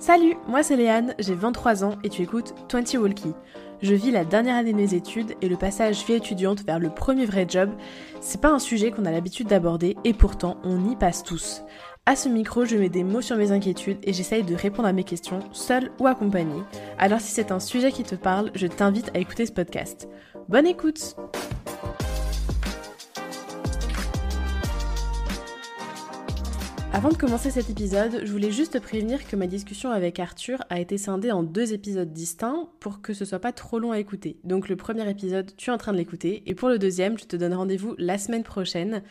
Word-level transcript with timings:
Salut, 0.00 0.36
moi 0.46 0.62
c'est 0.62 0.76
Léane, 0.76 1.14
j'ai 1.18 1.34
23 1.34 1.84
ans 1.84 1.96
et 2.04 2.08
tu 2.08 2.22
écoutes 2.22 2.54
20 2.72 2.94
Walkie. 2.98 3.34
Je 3.82 3.94
vis 3.94 4.12
la 4.12 4.24
dernière 4.24 4.54
année 4.54 4.72
de 4.72 4.76
mes 4.76 4.94
études 4.94 5.34
et 5.42 5.48
le 5.48 5.56
passage 5.56 6.04
vie 6.06 6.14
étudiante 6.14 6.64
vers 6.64 6.78
le 6.78 6.88
premier 6.88 7.26
vrai 7.26 7.46
job, 7.48 7.70
c'est 8.20 8.40
pas 8.40 8.50
un 8.50 8.60
sujet 8.60 8.92
qu'on 8.92 9.06
a 9.06 9.10
l'habitude 9.10 9.48
d'aborder 9.48 9.96
et 10.04 10.12
pourtant 10.12 10.56
on 10.62 10.88
y 10.88 10.94
passe 10.94 11.24
tous. 11.24 11.62
À 12.06 12.14
ce 12.14 12.28
micro, 12.28 12.64
je 12.64 12.76
mets 12.76 12.88
des 12.88 13.02
mots 13.02 13.20
sur 13.20 13.36
mes 13.36 13.50
inquiétudes 13.50 13.98
et 14.04 14.12
j'essaye 14.12 14.44
de 14.44 14.54
répondre 14.54 14.88
à 14.88 14.92
mes 14.92 15.04
questions, 15.04 15.40
seule 15.52 15.90
ou 15.98 16.06
accompagnée. 16.06 16.62
Alors 16.96 17.20
si 17.20 17.32
c'est 17.32 17.50
un 17.50 17.60
sujet 17.60 17.90
qui 17.90 18.04
te 18.04 18.14
parle, 18.14 18.52
je 18.54 18.68
t'invite 18.68 19.10
à 19.14 19.18
écouter 19.18 19.46
ce 19.46 19.52
podcast. 19.52 20.08
Bonne 20.48 20.66
écoute 20.66 21.16
Avant 26.98 27.10
de 27.10 27.16
commencer 27.16 27.52
cet 27.52 27.70
épisode, 27.70 28.22
je 28.24 28.32
voulais 28.32 28.50
juste 28.50 28.72
te 28.72 28.78
prévenir 28.78 29.24
que 29.24 29.36
ma 29.36 29.46
discussion 29.46 29.92
avec 29.92 30.18
Arthur 30.18 30.64
a 30.68 30.80
été 30.80 30.98
scindée 30.98 31.30
en 31.30 31.44
deux 31.44 31.72
épisodes 31.72 32.12
distincts 32.12 32.68
pour 32.80 33.02
que 33.02 33.14
ce 33.14 33.24
soit 33.24 33.38
pas 33.38 33.52
trop 33.52 33.78
long 33.78 33.92
à 33.92 34.00
écouter. 34.00 34.36
Donc 34.42 34.68
le 34.68 34.74
premier 34.74 35.08
épisode, 35.08 35.52
tu 35.56 35.70
es 35.70 35.72
en 35.72 35.78
train 35.78 35.92
de 35.92 35.96
l'écouter, 35.96 36.42
et 36.46 36.56
pour 36.56 36.68
le 36.68 36.76
deuxième, 36.76 37.16
je 37.16 37.26
te 37.26 37.36
donne 37.36 37.54
rendez-vous 37.54 37.94
la 37.98 38.18
semaine 38.18 38.42
prochaine. 38.42 39.04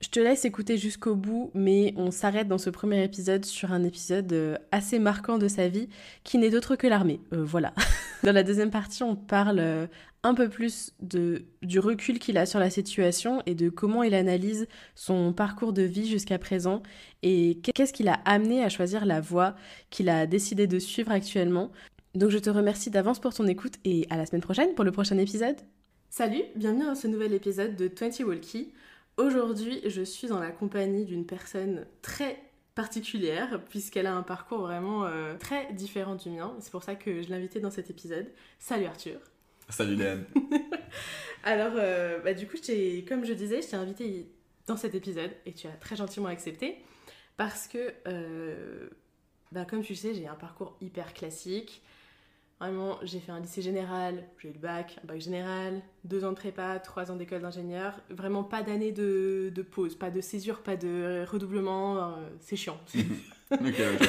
Je 0.00 0.08
te 0.08 0.18
laisse 0.18 0.46
écouter 0.46 0.78
jusqu'au 0.78 1.14
bout, 1.14 1.50
mais 1.52 1.92
on 1.98 2.10
s'arrête 2.10 2.48
dans 2.48 2.56
ce 2.56 2.70
premier 2.70 3.04
épisode 3.04 3.44
sur 3.44 3.70
un 3.70 3.84
épisode 3.84 4.32
euh, 4.32 4.56
assez 4.72 4.98
marquant 4.98 5.36
de 5.36 5.46
sa 5.46 5.68
vie, 5.68 5.90
qui 6.24 6.38
n'est 6.38 6.48
d'autre 6.48 6.74
que 6.74 6.86
l'armée. 6.86 7.20
Euh, 7.34 7.44
voilà. 7.44 7.74
dans 8.24 8.32
la 8.32 8.42
deuxième 8.42 8.70
partie, 8.70 9.02
on 9.02 9.14
parle 9.14 9.58
euh, 9.58 9.86
un 10.22 10.32
peu 10.32 10.48
plus 10.48 10.94
du 11.02 11.78
recul 11.78 12.18
qu'il 12.18 12.38
a 12.38 12.46
sur 12.46 12.58
la 12.58 12.70
situation 12.70 13.42
et 13.44 13.54
de 13.54 13.68
comment 13.68 14.02
il 14.02 14.14
analyse 14.14 14.68
son 14.94 15.34
parcours 15.34 15.74
de 15.74 15.82
vie 15.82 16.08
jusqu'à 16.08 16.38
présent 16.38 16.82
et 17.22 17.60
qu'est-ce 17.62 17.92
qui 17.92 18.02
l'a 18.02 18.20
amené 18.24 18.64
à 18.64 18.70
choisir 18.70 19.04
la 19.04 19.20
voie 19.20 19.54
qu'il 19.90 20.08
a 20.08 20.26
décidé 20.26 20.66
de 20.66 20.78
suivre 20.78 21.10
actuellement. 21.10 21.70
Donc 22.14 22.30
je 22.30 22.38
te 22.38 22.48
remercie 22.48 22.90
d'avance 22.90 23.18
pour 23.18 23.34
ton 23.34 23.46
écoute 23.46 23.74
et 23.84 24.06
à 24.08 24.16
la 24.16 24.24
semaine 24.24 24.42
prochaine 24.42 24.74
pour 24.74 24.84
le 24.84 24.92
prochain 24.92 25.18
épisode. 25.18 25.56
Salut, 26.08 26.42
bienvenue 26.56 26.86
dans 26.86 26.94
ce 26.94 27.06
nouvel 27.06 27.34
épisode 27.34 27.76
de 27.76 27.88
20 27.88 28.24
Walkie. 28.26 28.72
Aujourd'hui, 29.16 29.80
je 29.86 30.02
suis 30.02 30.28
dans 30.28 30.40
la 30.40 30.50
compagnie 30.50 31.04
d'une 31.04 31.26
personne 31.26 31.86
très 32.02 32.40
particulière 32.74 33.62
puisqu'elle 33.68 34.06
a 34.06 34.14
un 34.14 34.22
parcours 34.22 34.60
vraiment 34.60 35.04
euh, 35.04 35.36
très 35.36 35.72
différent 35.72 36.14
du 36.14 36.30
mien. 36.30 36.54
C'est 36.60 36.70
pour 36.70 36.82
ça 36.82 36.94
que 36.94 37.22
je 37.22 37.28
l'ai 37.28 37.34
invitée 37.34 37.60
dans 37.60 37.70
cet 37.70 37.90
épisode. 37.90 38.26
Salut 38.58 38.86
Arthur. 38.86 39.18
Salut 39.68 39.96
Léane. 39.96 40.24
Alors, 41.44 41.72
euh, 41.76 42.18
bah, 42.20 42.34
du 42.34 42.46
coup, 42.46 42.56
comme 43.08 43.24
je 43.24 43.32
disais, 43.32 43.62
je 43.62 43.68
t'ai 43.68 43.76
invitée 43.76 44.26
dans 44.66 44.76
cet 44.76 44.94
épisode 44.94 45.30
et 45.46 45.52
tu 45.52 45.66
as 45.66 45.72
très 45.72 45.96
gentiment 45.96 46.28
accepté 46.28 46.78
parce 47.36 47.68
que, 47.68 47.92
euh, 48.06 48.88
bah, 49.52 49.64
comme 49.64 49.82
tu 49.82 49.94
sais, 49.94 50.14
j'ai 50.14 50.26
un 50.26 50.34
parcours 50.34 50.76
hyper 50.80 51.14
classique. 51.14 51.82
Vraiment, 52.60 52.98
j'ai 53.02 53.20
fait 53.20 53.32
un 53.32 53.40
lycée 53.40 53.62
général, 53.62 54.22
j'ai 54.38 54.50
eu 54.50 54.52
le 54.52 54.58
bac, 54.58 54.98
un 55.02 55.06
bac 55.06 55.18
général, 55.18 55.80
deux 56.04 56.26
ans 56.26 56.30
de 56.30 56.36
prépa, 56.36 56.78
trois 56.78 57.10
ans 57.10 57.16
d'école 57.16 57.40
d'ingénieur. 57.40 57.98
Vraiment 58.10 58.44
pas 58.44 58.62
d'année 58.62 58.92
de, 58.92 59.50
de, 59.54 59.62
pause, 59.62 59.94
pas 59.94 60.10
de 60.10 60.20
césure, 60.20 60.62
pas 60.62 60.76
de 60.76 61.24
redoublement. 61.26 61.96
Euh, 61.96 62.28
c'est 62.38 62.56
chiant. 62.56 62.78
ok, 63.50 63.60
ok. 63.64 64.08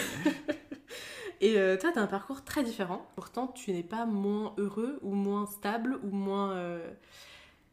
Et 1.40 1.58
euh, 1.58 1.78
toi, 1.78 1.94
tu 1.94 2.00
as 2.00 2.02
un 2.02 2.08
parcours 2.08 2.44
très 2.44 2.62
différent. 2.62 3.10
Pourtant, 3.16 3.48
tu 3.48 3.72
n'es 3.72 3.84
pas 3.84 4.06
moins 4.06 4.54
heureux 4.58 5.00
ou 5.02 5.16
moins 5.16 5.46
stable 5.46 5.98
ou 6.04 6.12
moins. 6.12 6.52
Euh, 6.52 6.92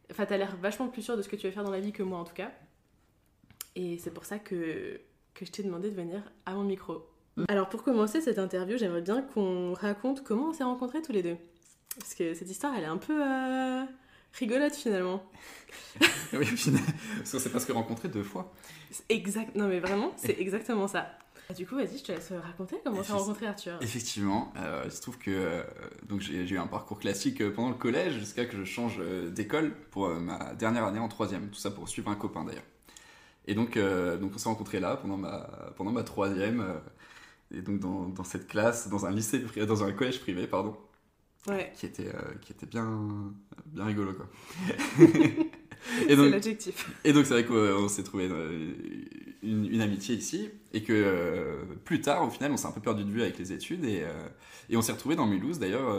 enfin, 0.09 0.25
tu 0.25 0.33
as 0.33 0.37
l'air 0.37 0.55
vachement 0.55 0.87
plus 0.87 1.01
sûr 1.01 1.17
de 1.17 1.21
ce 1.21 1.27
que 1.27 1.35
tu 1.35 1.45
veux 1.45 1.51
faire 1.51 1.65
dans 1.65 1.71
la 1.71 1.81
vie 1.81 1.91
que 1.91 2.03
moi 2.03 2.19
en 2.19 2.23
tout 2.23 2.33
cas. 2.33 2.51
Et 3.75 3.97
c'est 3.97 4.13
pour 4.13 4.23
ça 4.23 4.39
que, 4.39 5.01
que 5.33 5.45
je 5.45 5.51
t'ai 5.51 5.61
demandé 5.61 5.91
de 5.91 5.95
venir 5.95 6.23
à 6.45 6.53
mon 6.53 6.63
micro. 6.63 7.05
Alors 7.47 7.69
pour 7.69 7.83
commencer 7.83 8.21
cette 8.21 8.39
interview, 8.39 8.77
j'aimerais 8.77 9.01
bien 9.01 9.21
qu'on 9.21 9.73
raconte 9.73 10.23
comment 10.23 10.49
on 10.49 10.53
s'est 10.53 10.63
rencontrés 10.63 11.01
tous 11.01 11.11
les 11.11 11.23
deux. 11.23 11.37
Parce 11.97 12.13
que 12.13 12.33
cette 12.33 12.49
histoire, 12.49 12.73
elle 12.77 12.83
est 12.83 12.87
un 12.87 12.97
peu 12.97 13.21
euh, 13.21 13.83
rigolote 14.33 14.75
finalement. 14.75 15.23
oui, 16.33 16.45
finalement, 16.45 16.87
parce 17.17 17.31
qu'on 17.31 17.39
s'est 17.39 17.49
presque 17.49 17.71
rencontrés 17.71 18.09
deux 18.09 18.23
fois. 18.23 18.53
Exact, 19.09 19.55
non 19.55 19.67
mais 19.67 19.79
vraiment, 19.79 20.13
c'est 20.17 20.39
exactement 20.39 20.87
ça. 20.87 21.09
Du 21.55 21.65
coup, 21.65 21.75
vas-y, 21.75 21.97
je 21.97 22.03
te 22.03 22.11
laisse 22.11 22.31
raconter 22.31 22.75
comment 22.83 23.01
tu 23.01 23.11
as 23.11 23.15
rencontré 23.15 23.47
Arthur. 23.47 23.79
Effectivement, 23.81 24.53
euh, 24.55 24.83
il 24.85 24.91
se 24.91 25.01
trouve 25.01 25.17
que 25.17 25.31
euh, 25.31 25.63
donc 26.07 26.21
j'ai 26.21 26.47
eu 26.47 26.59
un 26.59 26.67
parcours 26.67 26.99
classique 26.99 27.47
pendant 27.53 27.69
le 27.69 27.75
collège 27.75 28.19
jusqu'à 28.19 28.45
que 28.45 28.55
je 28.55 28.63
change 28.63 29.01
d'école 29.31 29.73
pour 29.89 30.09
ma 30.09 30.53
dernière 30.53 30.85
année 30.85 30.99
en 30.99 31.07
troisième. 31.07 31.49
Tout 31.49 31.59
ça 31.59 31.71
pour 31.71 31.89
suivre 31.89 32.11
un 32.11 32.15
copain 32.15 32.43
d'ailleurs. 32.43 32.63
Et 33.47 33.55
donc, 33.55 33.79
donc 33.79 34.31
on 34.35 34.37
s'est 34.37 34.47
rencontrés 34.47 34.79
là 34.79 34.95
pendant 34.97 35.17
ma, 35.17 35.49
pendant 35.75 35.91
ma 35.91 36.03
troisième 36.03 36.63
et 37.51 37.61
donc 37.61 37.79
dans, 37.79 38.07
dans, 38.09 38.23
cette 38.23 38.47
classe, 38.47 38.89
dans 38.89 39.05
un 39.05 39.11
lycée, 39.11 39.43
dans 39.67 39.83
un 39.83 39.91
collège 39.91 40.19
privé, 40.19 40.45
pardon, 40.47 40.77
ouais. 41.47 41.71
qui 41.75 41.85
était 41.85 42.07
euh, 42.07 42.35
qui 42.41 42.51
était 42.51 42.65
bien 42.65 43.33
bien 43.65 43.85
rigolo 43.85 44.13
quoi. 44.13 44.27
c'est 46.07 46.15
l'adjectif. 46.15 46.91
Et 47.03 47.13
donc 47.13 47.25
c'est 47.25 47.33
vrai 47.33 47.45
qu'on 47.45 47.87
s'est 47.87 48.03
trouvé 48.03 48.27
euh, 48.29 48.73
une, 49.41 49.65
une, 49.65 49.81
amitié 49.81 50.15
ici 50.15 50.49
et 50.73 50.83
que 50.83 50.93
euh, 50.93 51.63
plus 51.85 52.01
tard 52.01 52.23
au 52.23 52.29
final 52.29 52.51
on 52.51 52.57
s'est 52.57 52.67
un 52.67 52.71
peu 52.71 52.81
perdu 52.81 53.03
de 53.03 53.09
vue 53.09 53.21
avec 53.21 53.37
les 53.39 53.51
études 53.51 53.83
et, 53.85 54.05
et 54.69 54.77
on 54.77 54.81
s'est 54.81 54.91
retrouvé 54.91 55.15
dans 55.15 55.25
Mulhouse 55.25 55.59
d'ailleurs 55.59 55.97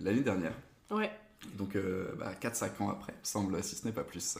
l'année 0.00 0.20
dernière. 0.20 0.54
Ouais. 0.90 1.10
Donc 1.56 1.76
bah, 2.18 2.32
4-5 2.40 2.82
ans 2.82 2.90
après, 2.90 3.14
semble 3.22 3.62
si 3.62 3.76
ce 3.76 3.86
n'est 3.86 3.92
pas 3.92 4.04
plus. 4.04 4.38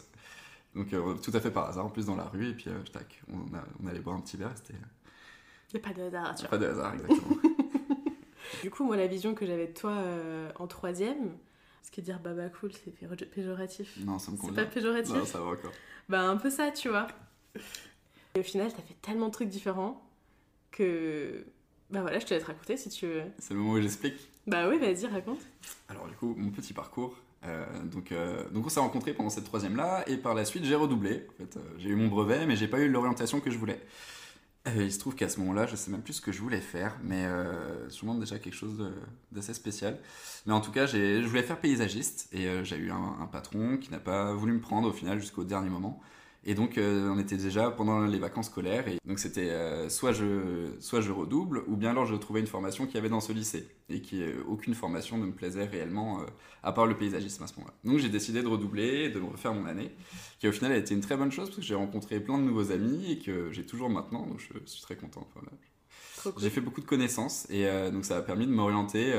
Donc 0.75 0.89
tout 1.23 1.31
à 1.33 1.41
fait 1.41 1.51
par 1.51 1.71
hasard, 1.71 1.87
en 1.87 1.91
plus 1.91 2.07
dans 2.07 2.17
la 2.17 2.25
rue 2.25 2.51
et 2.51 2.53
puis 2.53 2.67
tac, 2.93 3.23
on, 3.33 3.39
on 3.83 3.87
allait 3.87 4.01
boire 4.01 4.17
un 4.17 4.21
petit 4.21 4.37
verre, 4.37 4.53
c'était 4.57 4.79
il 5.73 5.79
n'y 5.79 5.85
a 5.85 5.89
pas 5.89 5.95
de 5.95 6.03
hasard, 6.03 6.35
tu 6.35 6.43
vois. 6.43 6.51
Pas 6.51 6.59
de 6.59 6.67
hasard, 6.67 6.95
exactement. 6.95 7.37
du 8.63 8.71
coup, 8.71 8.85
moi, 8.85 8.97
la 8.97 9.07
vision 9.07 9.35
que 9.35 9.47
j'avais 9.47 9.67
de 9.67 9.73
toi 9.73 9.93
euh, 9.93 10.51
en 10.57 10.67
troisième, 10.67 11.37
ce 11.83 11.91
qui 11.91 12.03
dire 12.03 12.21
baba 12.21 12.49
cool, 12.49 12.73
c'est 12.73 12.91
péjoratif. 13.27 13.97
Non, 14.05 14.19
ça 14.19 14.31
me 14.31 14.37
convient. 14.37 14.55
C'est 14.57 14.65
pas 14.65 14.71
péjoratif? 14.71 15.15
Non, 15.15 15.25
ça 15.25 15.41
va 15.41 15.47
encore. 15.47 15.73
Bah, 16.09 16.23
un 16.23 16.37
peu 16.37 16.51
ça, 16.51 16.71
tu 16.71 16.89
vois. 16.89 17.09
Et 18.35 18.41
au 18.41 18.43
final, 18.43 18.73
t'as 18.73 18.83
fait 18.83 18.97
tellement 19.03 19.27
de 19.27 19.33
trucs 19.33 19.49
différents 19.49 20.03
que. 20.71 21.45
Bah 21.91 22.01
voilà, 22.01 22.19
je 22.19 22.27
te 22.27 22.35
laisse 22.35 22.45
raconter 22.45 22.77
si 22.77 22.89
tu 22.89 23.07
veux. 23.07 23.23
C'est 23.39 23.55
le 23.55 23.61
moment 23.61 23.75
où 23.75 23.81
j'explique. 23.81 24.31
Bah 24.47 24.69
oui, 24.69 24.79
vas-y, 24.79 25.07
raconte. 25.07 25.41
Alors, 25.89 26.07
du 26.07 26.15
coup, 26.15 26.35
mon 26.37 26.51
petit 26.51 26.73
parcours. 26.73 27.17
Euh, 27.45 27.65
donc, 27.85 28.11
euh, 28.13 28.49
donc, 28.51 28.67
on 28.67 28.69
s'est 28.69 28.81
rencontrés 28.81 29.15
pendant 29.15 29.31
cette 29.31 29.45
troisième 29.45 29.77
là, 29.77 30.03
et 30.09 30.17
par 30.17 30.35
la 30.35 30.45
suite, 30.45 30.65
j'ai 30.65 30.75
redoublé. 30.75 31.27
En 31.31 31.33
fait, 31.39 31.59
j'ai 31.79 31.91
eu 31.91 31.95
mon 31.95 32.09
brevet, 32.09 32.47
mais 32.47 32.57
j'ai 32.57 32.69
pas 32.69 32.81
eu 32.81 32.89
l'orientation 32.89 33.41
que 33.41 33.51
je 33.51 33.59
voulais. 33.59 33.81
Euh, 34.67 34.83
il 34.83 34.93
se 34.93 34.99
trouve 34.99 35.15
qu'à 35.15 35.29
ce 35.29 35.39
moment-là, 35.41 35.67
je 35.67 35.77
sais 35.77 35.91
même 35.91 36.03
plus 36.03 36.15
ce 36.15 36.21
que 36.21 36.33
je 36.33 36.41
voulais 36.41 36.61
faire, 36.61 36.97
mais 37.03 37.25
euh, 37.27 37.89
sûrement 37.89 38.15
déjà 38.15 38.39
quelque 38.39 38.55
chose 38.55 38.93
d'assez 39.31 39.55
spécial. 39.55 39.99
Mais 40.47 40.53
en 40.53 40.61
tout 40.61 40.73
cas, 40.73 40.87
je 40.87 41.25
voulais 41.27 41.43
faire 41.43 41.61
paysagiste 41.61 42.29
et 42.33 42.47
euh, 42.47 42.65
j'ai 42.65 42.77
eu 42.77 42.91
un, 42.91 43.29
patron 43.31 43.77
qui 43.77 43.91
n'a 43.91 43.99
pas 43.99 44.33
voulu 44.35 44.53
me 44.53 44.61
prendre 44.61 44.89
au 44.89 44.93
final 44.93 45.21
jusqu'au 45.21 45.45
dernier 45.45 45.69
moment. 45.69 46.01
Et 46.49 46.55
donc, 46.55 46.79
euh, 46.79 47.11
on 47.13 47.19
était 47.19 47.37
déjà 47.37 47.73
pendant 47.73 48.07
les 48.07 48.21
vacances 48.21 48.47
scolaires. 48.47 48.87
Et 48.87 48.99
donc, 49.05 49.19
c'était 49.19 49.51
euh, 49.51 49.89
soit, 49.89 50.13
je, 50.13 50.71
soit 50.79 51.01
je 51.01 51.11
redouble, 51.11 51.65
ou 51.67 51.75
bien 51.75 51.91
alors 51.91 52.07
je 52.07 52.15
trouvais 52.15 52.39
une 52.39 52.47
formation 52.47 52.87
qu'il 52.87 52.95
y 52.95 52.99
avait 52.99 53.09
dans 53.09 53.21
ce 53.21 53.33
lycée. 53.33 53.69
Et 53.89 54.01
qui 54.01 54.23
euh, 54.23 54.45
aucune 54.47 54.75
formation 54.75 55.19
ne 55.19 55.27
me 55.27 55.33
plaisait 55.33 55.65
réellement, 55.65 56.21
à 56.63 56.71
part 56.71 56.87
le 56.87 56.97
paysagisme 56.97 57.43
à 57.43 57.49
ce 57.49 57.55
moment-là. 57.57 57.75
Donc, 57.83 57.99
j'ai 57.99 58.09
décidé 58.09 58.43
de 58.43 58.47
redoubler, 58.47 59.11
de 59.11 59.19
refaire 59.19 59.55
mon 59.55 59.67
année. 59.67 59.91
Qui 60.39 60.47
au 60.47 60.53
final 60.53 60.71
a 60.71 60.77
été 60.77 60.95
une 60.95 61.01
très 61.01 61.17
bonne 61.17 61.33
chose, 61.33 61.49
parce 61.49 61.59
que 61.59 61.65
j'ai 61.65 61.75
rencontré 61.75 62.21
plein 62.21 62.39
de 62.39 62.45
nouveaux 62.45 62.71
amis 62.71 63.11
et 63.11 63.19
que 63.19 63.51
j'ai 63.51 63.67
toujours 63.67 63.91
maintenant. 63.91 64.25
Donc, 64.25 64.39
je 64.39 64.59
suis 64.67 64.83
très 64.83 64.95
content. 64.95 65.27
J'ai 66.39 66.51
fait 66.51 66.61
beaucoup 66.61 66.81
de 66.81 66.87
connaissances 66.87 67.49
et 67.51 67.69
donc 67.93 68.05
ça 68.05 68.17
a 68.17 68.21
permis 68.21 68.47
de 68.49 68.53
m'orienter 68.53 69.13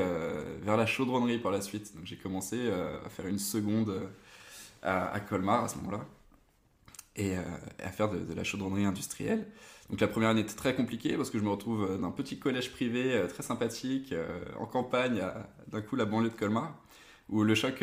vers 0.60 0.76
la 0.76 0.84
chaudronnerie 0.84 1.38
par 1.38 1.50
la 1.50 1.62
suite. 1.62 1.96
Donc 1.96 2.04
j'ai 2.04 2.16
commencé 2.16 2.70
à 2.70 3.08
faire 3.08 3.26
une 3.26 3.38
seconde 3.38 4.10
à 4.82 5.18
Colmar 5.20 5.64
à 5.64 5.68
ce 5.68 5.76
moment-là 5.78 6.04
et 7.18 7.36
euh, 7.36 7.42
à 7.84 7.90
faire 7.90 8.08
de, 8.08 8.32
la 8.34 8.44
chaudronnerie 8.44 8.84
industrielle. 8.84 9.46
Donc 9.90 10.00
la 10.00 10.08
première 10.08 10.30
année 10.30 10.42
était 10.42 10.54
très 10.54 10.74
compliquée 10.74 11.16
parce 11.16 11.30
que 11.30 11.38
je 11.38 11.44
me 11.44 11.50
retrouve 11.50 11.84
euh, 11.84 11.98
dans 11.98 12.08
un 12.08 12.12
petit 12.12 12.38
collège 12.38 12.72
privé 12.72 13.12
euh, 13.12 13.26
très 13.26 13.42
sympathique, 13.42 14.14
en 14.58 14.66
campagne, 14.66 15.22
d'un 15.68 15.82
coup 15.82 15.96
la 15.96 16.04
banlieue 16.04 16.30
de 16.30 16.34
Colmar, 16.34 16.74
où 17.28 17.42
le 17.42 17.54
choc 17.54 17.82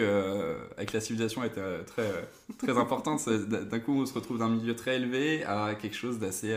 avec 0.78 0.94
la 0.94 1.00
civilisation 1.00 1.44
était 1.44 1.84
très, 1.86 2.10
très 2.58 2.78
important. 2.78 3.18
D'un 3.18 3.80
coup 3.80 4.02
on 4.02 4.06
se 4.06 4.14
retrouve 4.14 4.40
dans 4.40 4.46
un 4.46 4.50
milieu 4.50 4.76
très 4.76 4.96
élevé 4.96 5.44
à 5.44 5.76
quelque 5.76 5.96
chose 5.96 6.20
d'assez... 6.20 6.56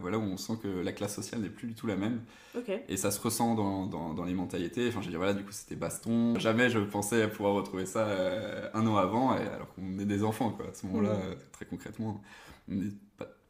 voilà, 0.00 0.18
où 0.18 0.22
on 0.22 0.36
sent 0.36 0.54
que 0.62 0.68
la 0.68 0.92
classe 0.92 1.14
sociale 1.14 1.42
n'est 1.42 1.48
plus 1.48 1.68
du 1.68 1.74
tout 1.74 1.86
la 1.86 1.96
même. 1.96 2.20
Et 2.88 2.96
ça 2.96 3.10
se 3.10 3.20
ressent 3.20 3.54
dans, 3.54 3.86
dans, 3.86 4.14
dans, 4.14 4.24
les 4.24 4.34
mentalités. 4.34 4.88
Enfin 4.88 5.00
veux 5.00 5.06
dire, 5.06 5.18
voilà, 5.18 5.34
du 5.34 5.44
coup 5.44 5.52
c'était 5.52 5.76
baston. 5.76 6.38
Jamais 6.38 6.70
je 6.70 6.78
pensais 6.78 7.28
pouvoir 7.28 7.54
retrouver 7.54 7.86
ça 7.86 8.06
un 8.74 8.86
an 8.86 8.96
avant, 8.96 9.32
alors 9.32 9.72
qu'on 9.74 9.98
est 9.98 10.04
des 10.04 10.24
enfants, 10.24 10.50
quoi, 10.50 10.66
à 10.66 10.74
ce 10.74 10.86
moment-là, 10.86 11.14
mmh. 11.14 11.36
très 11.52 11.66
concrètement 11.66 12.20
on 12.68 12.74
n'est 12.74 12.92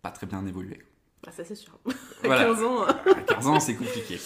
pas, 0.03 0.11
très 0.11 0.27
bien 0.27 0.45
évolué. 0.47 0.83
Ah, 1.27 1.33
ça 1.33 1.45
c'est 1.45 1.55
sûr. 1.55 1.79
à 2.25 2.29
15 2.29 2.63
ans. 2.63 2.85
à 2.85 2.95
15 2.95 3.47
ans, 3.47 3.61
c'est 3.61 3.75
compliqué. 3.75 4.19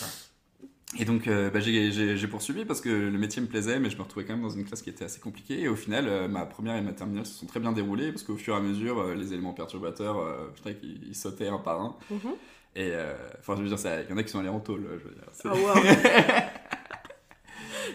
Et 0.96 1.04
donc, 1.04 1.26
euh, 1.28 1.50
bah, 1.50 1.60
j'ai- 1.60 2.26
poursuivi 2.28 2.64
parce 2.64 2.80
que 2.80 2.88
le 2.88 3.18
métier 3.18 3.42
me 3.42 3.46
plaisait, 3.46 3.78
mais 3.78 3.90
je 3.90 3.96
me 3.98 4.02
retrouvais 4.02 4.24
quand 4.24 4.32
même 4.32 4.42
dans 4.42 4.48
une 4.50 4.64
classe 4.64 4.80
qui 4.80 4.88
était 4.90 5.04
assez 5.04 5.20
compliquée. 5.20 5.60
Et 5.60 5.68
au 5.68 5.76
final, 5.76 6.06
euh, 6.08 6.28
ma 6.28 6.46
première 6.46 6.76
et 6.76 6.80
ma 6.80 6.92
terminale 6.92 7.26
se 7.26 7.34
sont 7.34 7.46
très 7.46 7.60
bien 7.60 7.72
déroulées 7.72 8.10
parce 8.10 8.22
qu'au 8.22 8.36
fur 8.36 8.54
et 8.54 8.56
à 8.56 8.60
mesure, 8.60 8.98
euh, 8.98 9.14
les 9.14 9.32
éléments 9.34 9.52
perturbateurs, 9.52 10.16
je 10.56 10.62
dirais 10.62 10.76
qu'ils 10.76 11.00
ils 11.06 11.14
sautaient 11.14 11.48
un 11.48 11.58
par 11.58 11.80
un. 11.80 11.96
Mhm. 12.10 12.32
Et 12.76 12.92
enfin, 13.40 13.56
je 13.56 13.62
veux 13.62 13.68
dire, 13.68 13.78
il 14.06 14.10
y 14.10 14.12
en 14.12 14.16
a 14.18 14.22
qui 14.22 14.30
sont 14.30 14.38
allés 14.38 14.48
en 14.48 14.60
tôle. 14.60 14.86
Je 15.02 15.08
veux 15.08 15.14
dire. 15.14 15.24
Ah, 15.44 15.54
wow. 15.54 15.82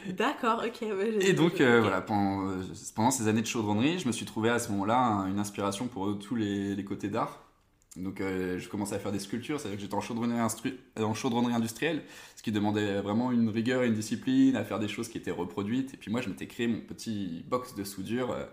D'accord, 0.14 0.64
ok. 0.66 0.82
ouais, 0.82 1.18
Et 1.22 1.34
donc, 1.34 1.56
voilà, 1.58 2.02
pendant, 2.02 2.52
pendant 2.96 3.12
ces 3.12 3.28
années 3.28 3.42
de 3.42 3.48
chaudronnerie, 3.48 4.00
je 4.00 4.08
me 4.08 4.12
suis 4.12 4.26
trouvé 4.26 4.50
à 4.50 4.60
ce 4.60 4.72
moment-là 4.72 4.98
un- 4.98 5.28
une 5.28 5.40
inspiration 5.40 5.88
pour 5.88 6.18
tous 6.20 6.36
les, 6.36 6.76
les 6.76 6.84
côtés 6.86 7.08
d'art. 7.10 7.40
Donc, 7.96 8.22
euh, 8.22 8.58
je 8.58 8.68
commençais 8.70 8.96
à 8.96 9.00
faire 9.00 9.12
des 9.12 9.20
sculptures, 9.20 9.60
c'est-à-dire 9.60 9.78
que 9.78 9.84
j'étais 9.84 9.94
en 9.94 10.02
chaudronnerie, 10.02 10.40
instru- 10.40 10.76
euh, 10.98 11.04
en 11.04 11.14
chaudronnerie 11.14 11.54
industrielle, 11.54 12.04
ce 12.36 12.42
qui 12.42 12.52
demandait 12.52 13.02
vraiment 13.02 13.32
une 13.32 13.50
rigueur 13.50 13.84
et 13.84 13.88
une 13.88 13.94
discipline, 13.94 14.56
à 14.56 14.64
faire 14.64 14.80
des 14.80 14.88
choses 14.88 15.10
qui 15.10 15.18
étaient 15.20 15.32
reproduites. 15.32 15.94
Et 15.94 15.98
puis 15.98 16.10
moi, 16.10 16.22
je 16.22 16.30
m'étais 16.30 16.48
créé 16.48 16.68
mon 16.68 16.82
petit 16.82 17.46
box 17.48 17.76
de 17.76 17.84
soudure, 17.84 18.32
euh, 18.32 18.46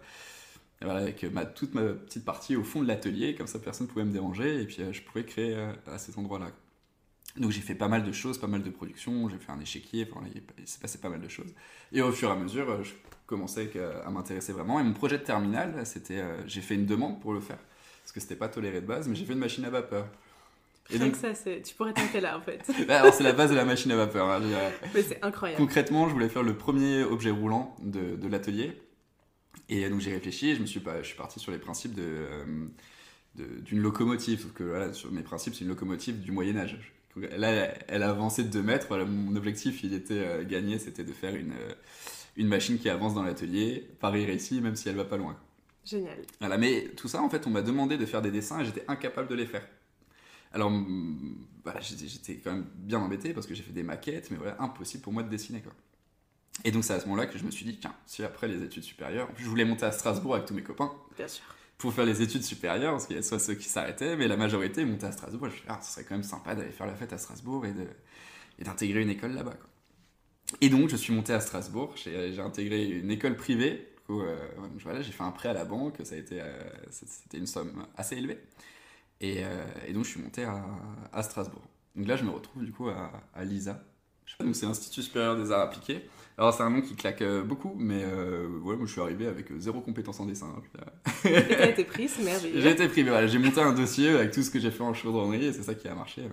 avec 0.83 1.25
ma, 1.25 1.47
toute 1.47 1.75
ma 1.75 1.85
petite 1.85 2.25
partie 2.25 2.57
au 2.57 2.65
fond 2.65 2.83
de 2.83 2.89
l'atelier, 2.89 3.35
comme 3.35 3.47
ça 3.47 3.59
personne 3.59 3.87
ne 3.87 3.93
pouvait 3.93 4.05
me 4.05 4.13
déranger, 4.13 4.63
et 4.63 4.67
puis 4.67 4.79
je 4.93 5.03
pouvais 5.03 5.25
créer 5.25 5.55
à 5.87 5.99
cet 5.99 6.17
endroit-là. 6.17 6.53
Donc 7.37 7.51
j'ai 7.51 7.61
fait 7.61 7.75
pas 7.75 7.89
mal 7.89 8.03
de 8.03 8.13
choses, 8.13 8.39
pas 8.39 8.47
mal 8.47 8.63
de 8.63 8.71
productions, 8.71 9.29
j'ai 9.29 9.37
fait 9.37 9.53
un 9.53 9.61
échiquier, 9.61 10.09
enfin, 10.11 10.27
il, 10.35 10.67
s'est 10.67 10.81
passé 10.81 10.99
pas 10.99 11.11
mal 11.11 11.21
de 11.21 11.29
choses. 11.29 11.55
Et 11.93 12.01
au 12.01 12.11
fur 12.13 12.31
et 12.31 12.33
à 12.33 12.35
mesure, 12.35 12.83
je 12.83 12.93
commençais 13.27 13.71
à 14.05 14.11
m'intéresser 14.11 14.55
vraiment. 14.55 14.81
Et 14.81 14.83
mon 14.83 14.95
projet 14.95 15.19
de 15.19 15.23
terminale, 15.23 15.85
c'était, 15.85 16.25
j'ai 16.47 16.63
fait 16.63 16.77
une 16.77 16.87
demande 16.87 17.21
pour 17.21 17.35
le 17.35 17.41
faire, 17.41 17.59
parce 18.11 18.25
que 18.25 18.29
c'était 18.29 18.39
pas 18.39 18.49
toléré 18.49 18.81
de 18.81 18.87
base, 18.87 19.07
mais 19.07 19.15
j'ai 19.15 19.25
fait 19.25 19.35
une 19.35 19.39
machine 19.39 19.65
à 19.65 19.71
vapeur. 19.71 20.05
Et 20.91 20.97
Rien 20.97 21.07
donc, 21.07 21.13
que 21.13 21.33
ça, 21.33 21.51
tu 21.65 21.75
pourrais 21.77 21.93
t'arrêter 21.93 22.21
là 22.21 22.37
en 22.37 22.41
fait. 22.41 22.61
bah, 22.89 23.03
alors 23.03 23.15
c'est 23.15 23.23
la 23.23 23.33
base 23.33 23.51
de 23.51 23.55
la 23.55 23.65
machine 23.65 23.93
à 23.93 23.97
vapeur. 23.97 24.29
hein. 24.29 24.41
Mais 24.93 25.03
c'est 25.03 25.23
incroyable. 25.23 25.63
Concrètement, 25.63 26.09
je 26.09 26.15
voulais 26.15 26.29
faire 26.29 26.43
le 26.43 26.57
premier 26.57 27.05
objet 27.05 27.31
roulant 27.31 27.77
de, 27.81 28.17
de 28.17 28.27
l'atelier. 28.29 28.73
Et 29.69 29.89
donc 29.89 30.01
j'ai 30.01 30.13
réfléchi 30.13 30.51
et 30.51 30.57
je, 30.57 30.61
me 30.61 30.67
suis, 30.67 30.81
pas, 30.81 31.03
je 31.03 31.07
suis 31.07 31.17
parti 31.17 31.39
sur 31.39 31.53
les 31.53 31.59
principes 31.59 31.95
de, 31.95 32.03
euh, 32.03 32.67
d'une 33.61 33.81
locomotive. 33.81 34.41
Sauf 34.41 34.53
que 34.55 34.65
voilà, 34.65 34.93
sur 34.93 35.13
mes 35.13 35.23
principes, 35.23 35.55
c'est 35.55 35.63
une 35.63 35.69
locomotive 35.69 36.21
du 36.21 36.33
Moyen-Âge. 36.33 36.93
Là, 37.15 37.73
elle, 37.87 38.03
a 38.03 38.11
avancé 38.11 38.43
de 38.43 38.49
2 38.49 38.61
mètres. 38.61 38.87
Voilà, 38.89 39.05
mon 39.05 39.37
objectif, 39.37 39.85
il 39.85 39.95
était 39.95 40.15
euh, 40.15 40.43
gagné, 40.45 40.81
c'était 40.81 41.05
de 41.05 41.13
faire 41.13 41.37
une, 41.37 41.53
euh, 41.53 41.75
une 42.37 42.49
machine 42.49 42.77
qui 42.77 42.89
avance 42.89 43.15
dans 43.15 43.23
l'atelier, 43.23 43.89
Paris 44.01 44.27
réussi, 44.27 44.61
même 44.61 44.75
si 44.75 44.89
elle 44.89 44.97
va 44.97 45.05
pas 45.05 45.17
loin. 45.17 45.37
Génial. 45.85 46.19
Voilà, 46.41 46.59
mais 46.59 46.89
tout 46.97 47.09
ça, 47.09 47.23
en 47.23 47.31
fait, 47.31 47.47
on 47.47 47.51
m'a 47.51 47.63
demandé 47.63 47.97
de 47.97 48.07
faire 48.07 48.23
des 48.23 48.31
dessins 48.31 48.61
et 48.61 48.65
j'étais 48.65 48.85
incapable 48.89 49.29
de 49.29 49.35
les 49.35 49.47
faire. 49.47 49.67
Alors, 50.53 50.71
mm, 50.71 51.47
voilà, 51.65 51.81
j'étais 51.81 52.37
quand 52.37 52.53
même 52.53 52.67
bien 52.75 52.99
embêté 52.99 53.33
parce 53.33 53.47
que 53.47 53.55
j'ai 53.55 53.63
fait 53.63 53.73
des 53.73 53.83
maquettes, 53.83 54.31
mais 54.31 54.37
voilà, 54.37 54.57
impossible 54.61 55.03
pour 55.03 55.13
moi 55.13 55.23
de 55.23 55.29
dessiner, 55.29 55.61
quoi. 55.61 55.73
Et 56.65 56.73
donc, 56.73 56.85
c'est 56.85 56.93
à 56.93 57.01
ce 57.01 57.07
moment-là 57.07 57.27
que 57.27 57.39
je 57.39 57.45
me 57.45 57.51
suis 57.51 57.65
dit, 57.65 57.79
tiens, 57.81 57.95
si 58.07 58.23
après 58.23 58.47
les 58.49 58.63
études 58.63 58.83
supérieures, 58.83 59.31
en 59.31 59.33
plus, 59.33 59.45
je 59.45 59.49
voulais 59.49 59.65
monter 59.65 59.87
à 59.87 59.93
Strasbourg 59.93 60.35
avec 60.35 60.47
tous 60.47 60.55
mes 60.55 60.63
copains 60.63 60.93
Bien 61.17 61.29
sûr. 61.29 61.45
pour 61.79 61.95
faire 61.95 62.05
les 62.05 62.21
études 62.21 62.43
supérieures, 62.45 62.93
parce 62.93 63.07
qu'il 63.07 63.17
y 63.17 63.19
a 63.19 63.23
soit 63.23 63.39
ceux 63.39 63.55
qui 63.55 63.69
s'arrêtaient, 63.69 64.17
mais 64.17 64.29
la 64.29 64.37
majorité 64.37 64.85
montaient 64.85 65.07
à 65.07 65.13
Strasbourg. 65.13 65.47
Je 65.49 65.53
me 65.53 65.57
suis 65.59 65.67
dit, 65.67 65.73
ah, 65.73 65.81
ce 65.83 65.93
serait 65.93 66.05
quand 66.05 66.15
même 66.15 66.23
sympa 66.23 66.55
d'aller 66.55 66.71
faire 66.73 66.87
la 66.87 66.95
fête 66.95 67.13
à 67.15 67.19
Strasbourg 67.19 67.65
et 67.65 67.73
de- 67.73 67.87
et 68.59 68.65
d'intégrer 68.65 69.01
une 69.01 69.09
école 69.11 69.33
là-bas. 69.33 69.55
quoi. 69.55 69.71
Et 70.61 70.69
donc, 70.69 70.91
je 70.91 70.97
suis 70.97 71.15
monté 71.15 71.33
à 71.33 71.41
Strasbourg, 71.41 71.95
j'ai 71.97 72.33
j'ai 72.33 72.41
intégré 72.43 72.85
une 72.85 73.11
école 73.11 73.37
privée. 73.37 73.87
Coup, 74.11 74.23
euh, 74.23 74.37
voilà, 74.83 75.03
j'ai 75.03 75.13
fait 75.13 75.23
un 75.23 75.31
prêt 75.31 75.51
à 75.51 75.53
la 75.53 75.65
banque, 75.65 75.97
ça 76.03 76.15
a 76.15 76.19
été, 76.19 76.41
euh, 76.41 76.47
c'était 76.91 77.39
une 77.39 77.47
somme 77.47 77.87
assez 77.97 78.17
élevée. 78.17 78.41
Et, 79.21 79.45
euh, 79.45 79.65
et 79.87 79.93
donc, 79.93 80.05
je 80.05 80.11
suis 80.11 80.23
monté 80.23 80.45
à, 80.45 80.65
à 81.13 81.23
Strasbourg. 81.23 81.63
Donc 81.97 82.07
là, 82.09 82.17
je 82.17 82.25
me 82.25 82.31
retrouve 82.31 82.65
du 82.65 82.73
coup 82.73 82.89
à, 82.89 83.13
à 83.35 83.45
l'ISA. 83.45 83.83
Donc 84.41 84.55
c'est 84.55 84.67
l'Institut 84.67 85.03
supérieur 85.03 85.37
des 85.37 85.51
arts 85.53 85.61
appliqués. 85.63 86.09
Alors, 86.39 86.55
c'est 86.55 86.63
un 86.63 86.71
nom 86.71 86.81
qui 86.81 86.95
claque 86.97 87.23
euh, 87.23 87.43
beaucoup, 87.43 87.75
mais 87.77 88.03
euh, 88.05 88.49
moi, 88.49 88.77
je 88.81 88.93
suis 88.93 89.01
arrivé 89.01 89.27
avec 89.27 89.51
euh, 89.51 89.59
zéro 89.59 89.81
compétence 89.81 90.21
en 90.21 90.27
dessin. 90.27 90.47
hein, 90.57 90.83
t'as 91.23 91.69
été 91.69 91.85
pris, 91.85 92.09
c'est 92.09 92.23
merveilleux. 92.23 92.61
j'ai 92.61 92.71
été 92.71 92.89
pris, 92.89 93.03
mais 93.05 93.11
voilà, 93.11 93.27
j'ai 93.27 93.39
monté 93.39 93.61
un 93.61 93.73
dossier 93.73 94.09
avec 94.11 94.31
tout 94.33 94.43
ce 94.43 94.51
que 94.51 94.59
j'ai 94.61 94.71
fait 94.71 94.83
en 94.83 94.95
chaudronnerie 94.95 95.47
et 95.47 95.53
c'est 95.53 95.63
ça 95.63 95.75
qui 95.75 95.89
a 95.89 95.95
marché. 95.95 96.23
Euh, 96.23 96.29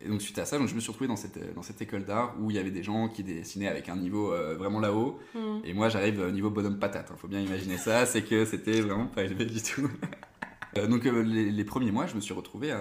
Et 0.00 0.08
donc 0.08 0.20
suite 0.20 0.38
à 0.38 0.44
ça, 0.44 0.58
donc, 0.58 0.68
je 0.68 0.74
me 0.74 0.80
suis 0.80 0.90
retrouvé 0.90 1.08
dans 1.08 1.16
cette, 1.16 1.54
dans 1.54 1.62
cette 1.62 1.80
école 1.80 2.04
d'art 2.04 2.34
où 2.40 2.50
il 2.50 2.56
y 2.56 2.58
avait 2.58 2.70
des 2.70 2.82
gens 2.82 3.08
qui 3.08 3.22
dessinaient 3.22 3.68
avec 3.68 3.88
un 3.88 3.96
niveau 3.96 4.32
euh, 4.32 4.56
vraiment 4.56 4.80
là-haut. 4.80 5.18
Mhm. 5.34 5.60
Et 5.64 5.72
moi 5.72 5.88
j'arrive 5.88 6.20
au 6.20 6.30
niveau 6.30 6.50
bonhomme 6.50 6.78
patate. 6.78 7.08
Il 7.10 7.18
faut 7.18 7.28
bien 7.28 7.40
imaginer 7.40 7.78
ça, 7.78 8.06
c'est 8.06 8.22
que 8.22 8.44
c'était 8.44 8.80
vraiment 8.80 9.06
pas 9.06 9.22
élevé 9.22 9.44
du 9.44 9.62
tout. 9.62 9.88
Euh, 10.78 10.86
donc 10.86 11.04
euh, 11.04 11.22
les, 11.22 11.64
premiers 11.64 11.90
mois, 11.90 12.06
je 12.06 12.14
me 12.14 12.20
suis 12.20 12.32
retrouvé 12.32 12.72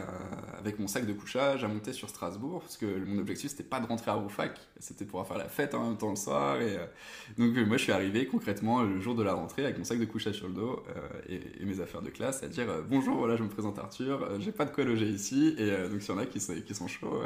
avec 0.58 0.80
mon 0.80 0.88
sac 0.88 1.06
de 1.06 1.14
couchage 1.14 1.64
à 1.64 1.68
monter 1.68 1.92
sur 1.92 2.10
Strasbourg 2.10 2.62
parce 2.62 2.78
que 2.78 2.86
mon 2.86 3.20
objectif 3.20 3.52
c'était 3.52 3.64
pas 3.64 3.80
de 3.80 3.86
rentrer 3.86 4.12
à 4.12 4.14
Roufac, 4.14 4.60
c'était 4.80 5.06
pour 5.06 5.26
faire 5.28 5.38
la 5.38 5.50
fête 5.50 5.76
en 5.76 5.90
même 5.90 5.98
temps 5.98 6.10
le 6.10 6.16
soir. 6.16 6.62
Et, 6.62 6.78
euh, 6.78 6.86
donc 7.38 7.56
moi 7.68 7.78
je 7.78 7.84
suis 7.84 7.92
arrivé 7.92 8.28
concrètement 8.28 8.82
le 8.84 9.00
jour 9.00 9.16
de 9.16 9.24
la 9.24 9.34
rentrée 9.34 9.66
avec 9.66 9.78
mon 9.78 9.84
sac 9.84 10.00
de 10.00 10.06
couchage 10.06 10.36
sur 10.36 10.48
le 10.48 10.54
dos 10.54 10.84
et, 11.28 11.42
mes 11.66 11.80
affaires 11.80 12.02
de 12.02 12.10
classe 12.10 12.44
à 12.44 12.48
dire 12.48 12.68
bonjour, 12.90 13.18
voilà 13.18 13.36
je 13.36 13.44
me 13.44 13.50
présente 13.50 13.78
Arthur, 13.80 14.40
j'ai 14.40 14.52
pas 14.52 14.66
de 14.66 14.72
quoi 14.72 14.84
loger 14.84 15.08
ici 15.08 15.56
et 15.58 15.70
donc 15.90 16.02
s'il 16.02 16.14
y 16.14 16.18
en 16.18 16.22
a 16.22 16.26
qui 16.26 16.40
sont, 16.40 16.88
chauds. 16.88 17.22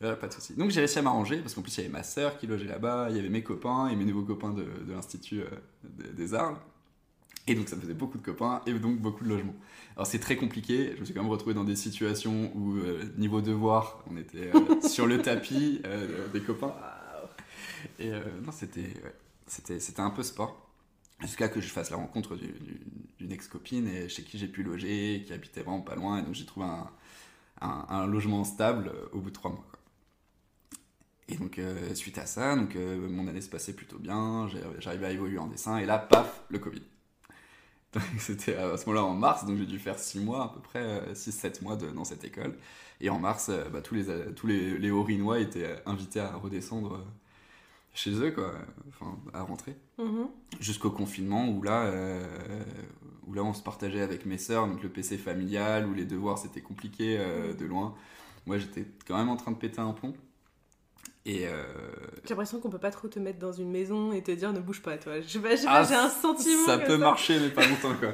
pas 0.00 0.28
de 0.28 0.32
souci. 0.32 0.54
Donc 0.54 0.70
j'ai 0.70 0.80
réussi 0.80 0.98
à 0.98 1.02
m'arranger 1.02 1.38
parce 1.38 1.54
qu'en 1.54 1.62
plus 1.62 1.76
il 1.76 1.82
y 1.82 1.84
avait 1.84 1.92
ma 1.92 2.02
sœur 2.02 2.38
qui 2.38 2.46
logeait 2.46 2.66
là-bas, 2.66 3.08
il 3.10 3.16
y 3.16 3.18
avait 3.18 3.28
mes 3.28 3.42
copains 3.42 3.88
et 3.88 3.96
mes 3.96 4.04
nouveaux 4.04 4.24
copains 4.24 4.52
de, 4.52 4.66
l'Institut 4.88 5.42
des 5.84 6.34
Arts. 6.34 6.60
Et 7.48 7.54
donc 7.54 7.68
ça 7.68 7.76
me 7.76 7.80
faisait 7.80 7.94
beaucoup 7.94 8.18
de 8.18 8.22
copains 8.24 8.60
et 8.66 8.72
donc 8.74 8.98
beaucoup 8.98 9.22
de 9.22 9.28
logements. 9.28 9.54
Alors 9.94 10.06
c'est 10.06 10.18
très 10.18 10.36
compliqué, 10.36 10.92
je 10.96 11.00
me 11.00 11.04
suis 11.04 11.14
quand 11.14 11.22
même 11.22 11.30
retrouvé 11.30 11.54
dans 11.54 11.62
des 11.64 11.76
situations 11.76 12.50
où, 12.56 12.76
euh, 12.76 13.04
niveau 13.18 13.40
devoir, 13.40 14.02
on 14.10 14.16
était 14.16 14.50
euh, 14.54 14.80
sur 14.88 15.06
le 15.06 15.22
tapis 15.22 15.80
euh, 15.86 16.26
des 16.32 16.40
copains. 16.40 16.74
Et 17.98 18.10
non, 18.10 18.50
c'était 18.52 18.80
ouais, 18.80 19.14
c'était 19.46 19.78
c'était 19.80 20.00
un 20.00 20.10
peu 20.10 20.22
sport. 20.22 20.68
Jusqu'à 21.20 21.48
que 21.48 21.60
je 21.60 21.68
fasse 21.68 21.90
la 21.90 21.96
rencontre 21.96 22.36
du- 22.36 22.48
du- 22.48 22.80
d'une 23.18 23.32
ex-copine 23.32 23.86
et 23.88 24.08
chez 24.08 24.22
qui 24.22 24.38
j'ai 24.38 24.48
pu 24.48 24.62
loger, 24.62 25.22
qui 25.26 25.32
habitait 25.32 25.60
vraiment 25.62 25.80
pas 25.80 25.94
loin. 25.94 26.18
Et 26.18 26.22
donc 26.22 26.34
j'ai 26.34 26.44
trouvé 26.46 26.66
un, 26.66 26.90
un- 27.60 27.86
un 27.88 28.06
logement 28.06 28.44
stable 28.44 28.90
au 29.12 29.20
bout 29.20 29.30
de 29.30 29.34
trois 29.34 29.50
mois. 29.52 29.64
quoi. 29.70 29.78
Et 31.28 31.36
donc 31.36 31.60
suite 31.94 32.18
à 32.18 32.26
ça, 32.26 32.54
donc, 32.56 32.74
mon 32.76 33.26
année 33.28 33.40
se 33.40 33.48
passait 33.48 33.72
plutôt 33.72 33.98
bien, 33.98 34.48
j'arrivais 34.78 35.06
à 35.06 35.10
évoluer 35.10 35.38
en 35.38 35.46
dessin, 35.48 35.78
et 35.78 35.86
là, 35.86 35.98
paf, 35.98 36.42
le 36.50 36.58
Covid. 36.58 36.82
C'était 38.18 38.56
à 38.56 38.76
ce 38.76 38.86
moment-là 38.86 39.04
en 39.04 39.14
mars, 39.14 39.44
donc 39.46 39.58
j'ai 39.58 39.66
dû 39.66 39.78
faire 39.78 39.98
6 39.98 40.20
mois, 40.20 40.44
à 40.44 40.48
peu 40.48 40.60
près 40.60 41.14
6-7 41.14 41.62
mois 41.62 41.76
de- 41.76 41.90
dans 41.90 42.04
cette 42.04 42.24
école. 42.24 42.56
Et 43.00 43.10
en 43.10 43.18
mars, 43.18 43.48
euh, 43.50 43.68
bah, 43.70 43.80
tous 43.82 43.94
les, 43.94 44.04
tous 44.34 44.46
les, 44.46 44.76
étaient 45.42 45.64
euh, 45.64 45.76
invités 45.86 46.20
à 46.20 46.34
redescendre 46.36 46.94
euh, 46.94 47.04
chez 47.94 48.12
eux, 48.12 48.30
quoi, 48.32 48.52
enfin, 48.88 49.16
à 49.32 49.42
rentrer. 49.42 49.76
Mhm. 49.98 50.28
Jusqu'au 50.60 50.90
confinement 50.90 51.48
où 51.48 51.62
là, 51.62 51.84
euh, 51.86 52.24
où 53.26 53.34
là, 53.34 53.42
on 53.42 53.54
se 53.54 53.62
partageait 53.62 54.02
avec 54.02 54.26
mes 54.26 54.38
sœurs, 54.38 54.66
donc 54.68 54.82
le 54.82 54.88
PC 54.88 55.18
familial, 55.18 55.86
où 55.86 55.94
les 55.94 56.04
devoirs 56.04 56.38
c'était 56.38 56.60
compliqué 56.60 57.16
euh, 57.18 57.54
de 57.54 57.64
loin. 57.66 57.94
Moi 58.46 58.58
j'étais 58.58 58.86
quand 59.06 59.16
même 59.16 59.28
en 59.28 59.36
train 59.36 59.50
de 59.52 59.56
péter 59.56 59.80
un 59.80 59.92
plomb. 59.92 60.14
Et 61.24 61.46
euh, 61.48 61.64
J'ai 62.24 62.30
l'impression 62.30 62.60
qu'on 62.60 62.70
peut 62.70 62.78
pas 62.78 62.90
trop 62.92 63.08
te 63.08 63.18
mettre 63.18 63.38
dans 63.40 63.52
une 63.52 63.70
maison 63.70 64.12
et 64.12 64.22
te 64.22 64.30
dire 64.30 64.52
ne 64.52 64.60
bouge 64.60 64.80
pas, 64.82 64.96
toi. 64.96 65.20
Je 65.20 65.38
Ah, 65.66 65.82
j'ai 65.82 65.94
un 65.94 66.08
sentiment. 66.08 66.66
ça 66.66 66.78
peut 66.78 66.96
marcher, 66.96 67.40
mais 67.40 67.48
pas 67.50 67.66
longtemps 67.68 67.94
quoi. 67.98 68.10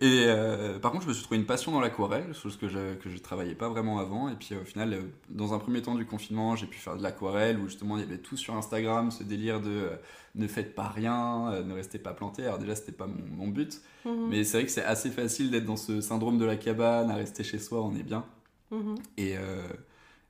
Et 0.00 0.24
euh, 0.26 0.78
par 0.78 0.90
contre, 0.90 1.04
je 1.04 1.08
me 1.08 1.14
suis 1.14 1.22
trouvé 1.22 1.38
une 1.38 1.46
passion 1.46 1.70
dans 1.70 1.80
l'aquarelle, 1.80 2.34
chose 2.34 2.56
que 2.56 2.68
je 2.68 2.94
que 2.94 3.08
je 3.10 3.18
travaillais 3.18 3.54
pas 3.54 3.68
vraiment 3.68 3.98
avant. 3.98 4.28
Et 4.28 4.34
puis 4.34 4.54
au 4.54 4.64
final, 4.64 4.92
euh, 4.94 5.00
dans 5.28 5.54
un 5.54 5.58
premier 5.58 5.80
temps 5.82 5.94
du 5.94 6.06
confinement, 6.06 6.56
j'ai 6.56 6.66
pu 6.66 6.78
faire 6.78 6.96
de 6.96 7.02
l'aquarelle 7.02 7.58
où 7.58 7.66
justement 7.68 7.96
il 7.96 8.00
y 8.00 8.06
avait 8.06 8.18
tout 8.18 8.36
sur 8.36 8.54
Instagram, 8.56 9.10
ce 9.10 9.22
délire 9.22 9.60
de 9.60 9.70
euh, 9.70 9.96
ne 10.34 10.46
faites 10.48 10.74
pas 10.74 10.88
rien, 10.88 11.50
euh, 11.52 11.62
ne 11.62 11.74
restez 11.74 11.98
pas 11.98 12.12
planté. 12.14 12.44
Alors 12.44 12.58
déjà, 12.58 12.74
c'était 12.74 12.92
pas 12.92 13.06
mon, 13.06 13.44
mon 13.44 13.48
but, 13.48 13.80
Mhm. 14.04 14.28
mais 14.28 14.44
c'est 14.44 14.58
vrai 14.58 14.66
que 14.66 14.72
c'est 14.72 14.84
assez 14.84 15.10
facile 15.10 15.50
d'être 15.50 15.64
dans 15.66 15.76
ce 15.76 16.00
syndrome 16.00 16.38
de 16.38 16.44
la 16.44 16.56
cabane, 16.56 17.10
à 17.10 17.14
rester 17.14 17.42
chez 17.44 17.58
soi, 17.58 17.82
on 17.82 17.94
est 17.96 18.02
bien. 18.04 18.24
Mhm. 18.70 18.94
Et, 19.18 19.36
euh, 19.36 19.62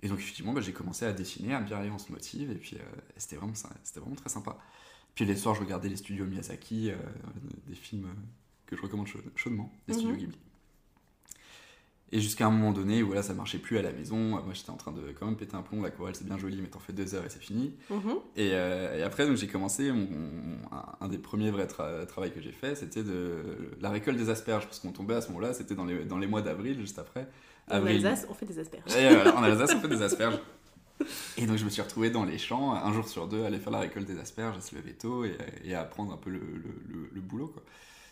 et 0.02 0.08
donc 0.08 0.18
effectivement, 0.18 0.52
bah, 0.52 0.60
j'ai 0.60 0.72
commencé 0.72 1.04
à 1.04 1.12
dessiner, 1.12 1.54
à 1.54 1.60
me 1.60 1.66
dire 1.66 1.76
allez, 1.78 1.90
on 1.90 1.98
se 1.98 2.12
motive, 2.12 2.50
et 2.50 2.56
puis 2.56 2.76
euh, 2.76 2.82
c'était 3.16 3.36
vraiment, 3.36 3.52
vraiment 3.96 4.14
très 4.16 4.28
sympa. 4.28 4.58
Puis 5.14 5.24
les 5.24 5.36
soirs, 5.36 5.54
je 5.54 5.60
regardais 5.60 5.88
les 5.88 5.96
studios 5.96 6.26
Miyazaki, 6.26 6.90
euh, 6.90 6.96
des 7.66 7.74
films 7.74 8.04
euh, 8.06 8.14
que 8.66 8.76
je 8.76 8.82
recommande 8.82 9.06
chau- 9.06 9.18
chaudement, 9.34 9.72
les 9.88 9.94
Mhm. 9.94 10.00
studios 10.00 10.16
Ghibli. 10.16 10.38
Et 12.12 12.20
jusqu'à 12.20 12.46
un 12.46 12.50
moment 12.50 12.70
donné 12.72 13.02
où 13.02 13.12
là, 13.12 13.22
ça 13.24 13.34
marchait 13.34 13.58
plus 13.58 13.78
à 13.78 13.82
la 13.82 13.90
maison, 13.90 14.16
moi 14.16 14.44
j'étais 14.52 14.70
en 14.70 14.76
train 14.76 14.92
de 14.92 15.10
quand 15.18 15.26
même 15.26 15.36
péter 15.36 15.56
un 15.56 15.62
plomb, 15.62 15.82
l'aquarelle 15.82 16.14
c'est 16.14 16.24
bien 16.24 16.38
joli, 16.38 16.62
mais 16.62 16.68
t'en 16.68 16.78
fais 16.78 16.92
deux 16.92 17.16
heures 17.16 17.24
et 17.24 17.28
c'est 17.30 17.42
fini. 17.42 17.74
Mhm. 17.90 18.14
Et, 18.36 18.50
euh, 18.52 18.96
et 18.98 19.02
après, 19.02 19.34
j'ai 19.36 19.48
commencé, 19.48 19.90
mon- 19.90 20.08
mon- 20.08 20.58
un, 20.70 20.84
un 21.00 21.08
des 21.08 21.18
premiers 21.18 21.50
vrais 21.50 21.66
tra- 21.66 22.06
travaux 22.06 22.30
que 22.30 22.40
j'ai 22.40 22.52
fait, 22.52 22.76
c'était 22.76 23.02
de 23.02 23.72
la 23.80 23.90
récolte 23.90 24.18
des 24.18 24.28
asperges, 24.30 24.66
parce 24.66 24.78
qu'on 24.78 24.92
tombait 24.92 25.14
à 25.14 25.20
ce 25.20 25.28
moment-là, 25.28 25.52
c'était 25.52 25.74
dans 25.74 25.84
les, 25.84 26.04
dans 26.04 26.18
les 26.18 26.28
mois 26.28 26.42
d'avril, 26.42 26.78
juste 26.78 27.00
après. 27.00 27.26
En 27.68 27.74
Avril, 27.76 28.06
Alsace, 28.06 28.26
on 28.28 28.34
fait 28.34 28.46
des 28.46 28.58
asperges. 28.58 28.96
et 28.96 29.08
voilà, 29.14 29.36
en 29.36 29.42
Alsace, 29.42 29.74
on 29.74 29.80
fait 29.80 29.88
des 29.88 30.02
asperges. 30.02 30.38
Et 31.36 31.46
donc, 31.46 31.56
je 31.58 31.64
me 31.64 31.70
suis 31.70 31.82
retrouvé 31.82 32.10
dans 32.10 32.24
les 32.24 32.38
champs, 32.38 32.72
un 32.74 32.92
jour 32.92 33.08
sur 33.08 33.28
deux, 33.28 33.44
à 33.44 33.46
aller 33.48 33.58
faire 33.58 33.72
la 33.72 33.80
récolte 33.80 34.06
des 34.06 34.18
asperges, 34.18 34.56
à 34.56 34.60
se 34.60 34.74
lever 34.74 34.94
tôt 34.94 35.24
et, 35.24 35.36
et 35.64 35.74
à 35.74 35.82
apprendre 35.82 36.12
un 36.12 36.16
peu 36.16 36.30
le, 36.30 36.38
le- 36.40 36.82
le- 36.88 37.10
le 37.12 37.20
boulot. 37.20 37.48
Quoi. 37.48 37.62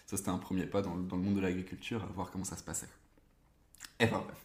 Ça, 0.06 0.16
c'était 0.16 0.30
un 0.30 0.38
premier 0.38 0.66
pas 0.66 0.82
dans, 0.82 0.94
le- 0.94 1.02
dans 1.04 1.16
le 1.16 1.22
monde 1.22 1.36
de 1.36 1.40
l'agriculture, 1.40 2.02
à 2.02 2.06
voir 2.14 2.30
comment 2.30 2.44
ça 2.44 2.56
se 2.56 2.64
passait. 2.64 2.88
Et 4.00 4.04
enfin, 4.04 4.22
bref. 4.24 4.36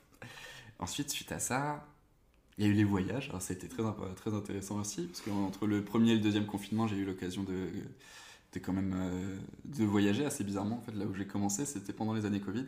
Ensuite, 0.79 1.09
suite 1.11 1.31
à 1.31 1.39
ça, 1.39 1.85
Il 2.57 2.65
y 2.65 2.69
a 2.69 2.71
eu 2.71 2.75
les 2.75 2.83
voyages, 2.85 3.29
alors 3.29 3.41
ça 3.41 3.53
a 3.53 3.57
été 3.57 3.67
très, 3.69 3.83
très 4.17 4.33
intéressant 4.33 4.79
aussi, 4.79 5.03
parce 5.07 5.21
qu'entre 5.21 5.67
le 5.67 5.83
premier 5.83 6.11
et 6.11 6.15
le 6.15 6.21
deuxième 6.21 6.45
confinement, 6.45 6.87
j'ai 6.87 6.97
eu 6.97 7.05
l'occasion 7.05 7.43
de, 7.43 7.53
de 8.53 8.59
quand 8.59 8.73
même 8.73 8.93
euh, 8.95 9.37
de 9.65 9.85
voyager 9.85 10.25
assez 10.25 10.43
bizarrement. 10.43 10.77
En 10.77 10.81
fait, 10.81 10.93
là 10.93 11.05
où 11.05 11.13
j'ai 11.15 11.27
commencé, 11.27 11.65
c'était 11.65 11.93
pendant 11.93 12.13
les 12.13 12.25
années 12.25 12.41
Covid. 12.41 12.65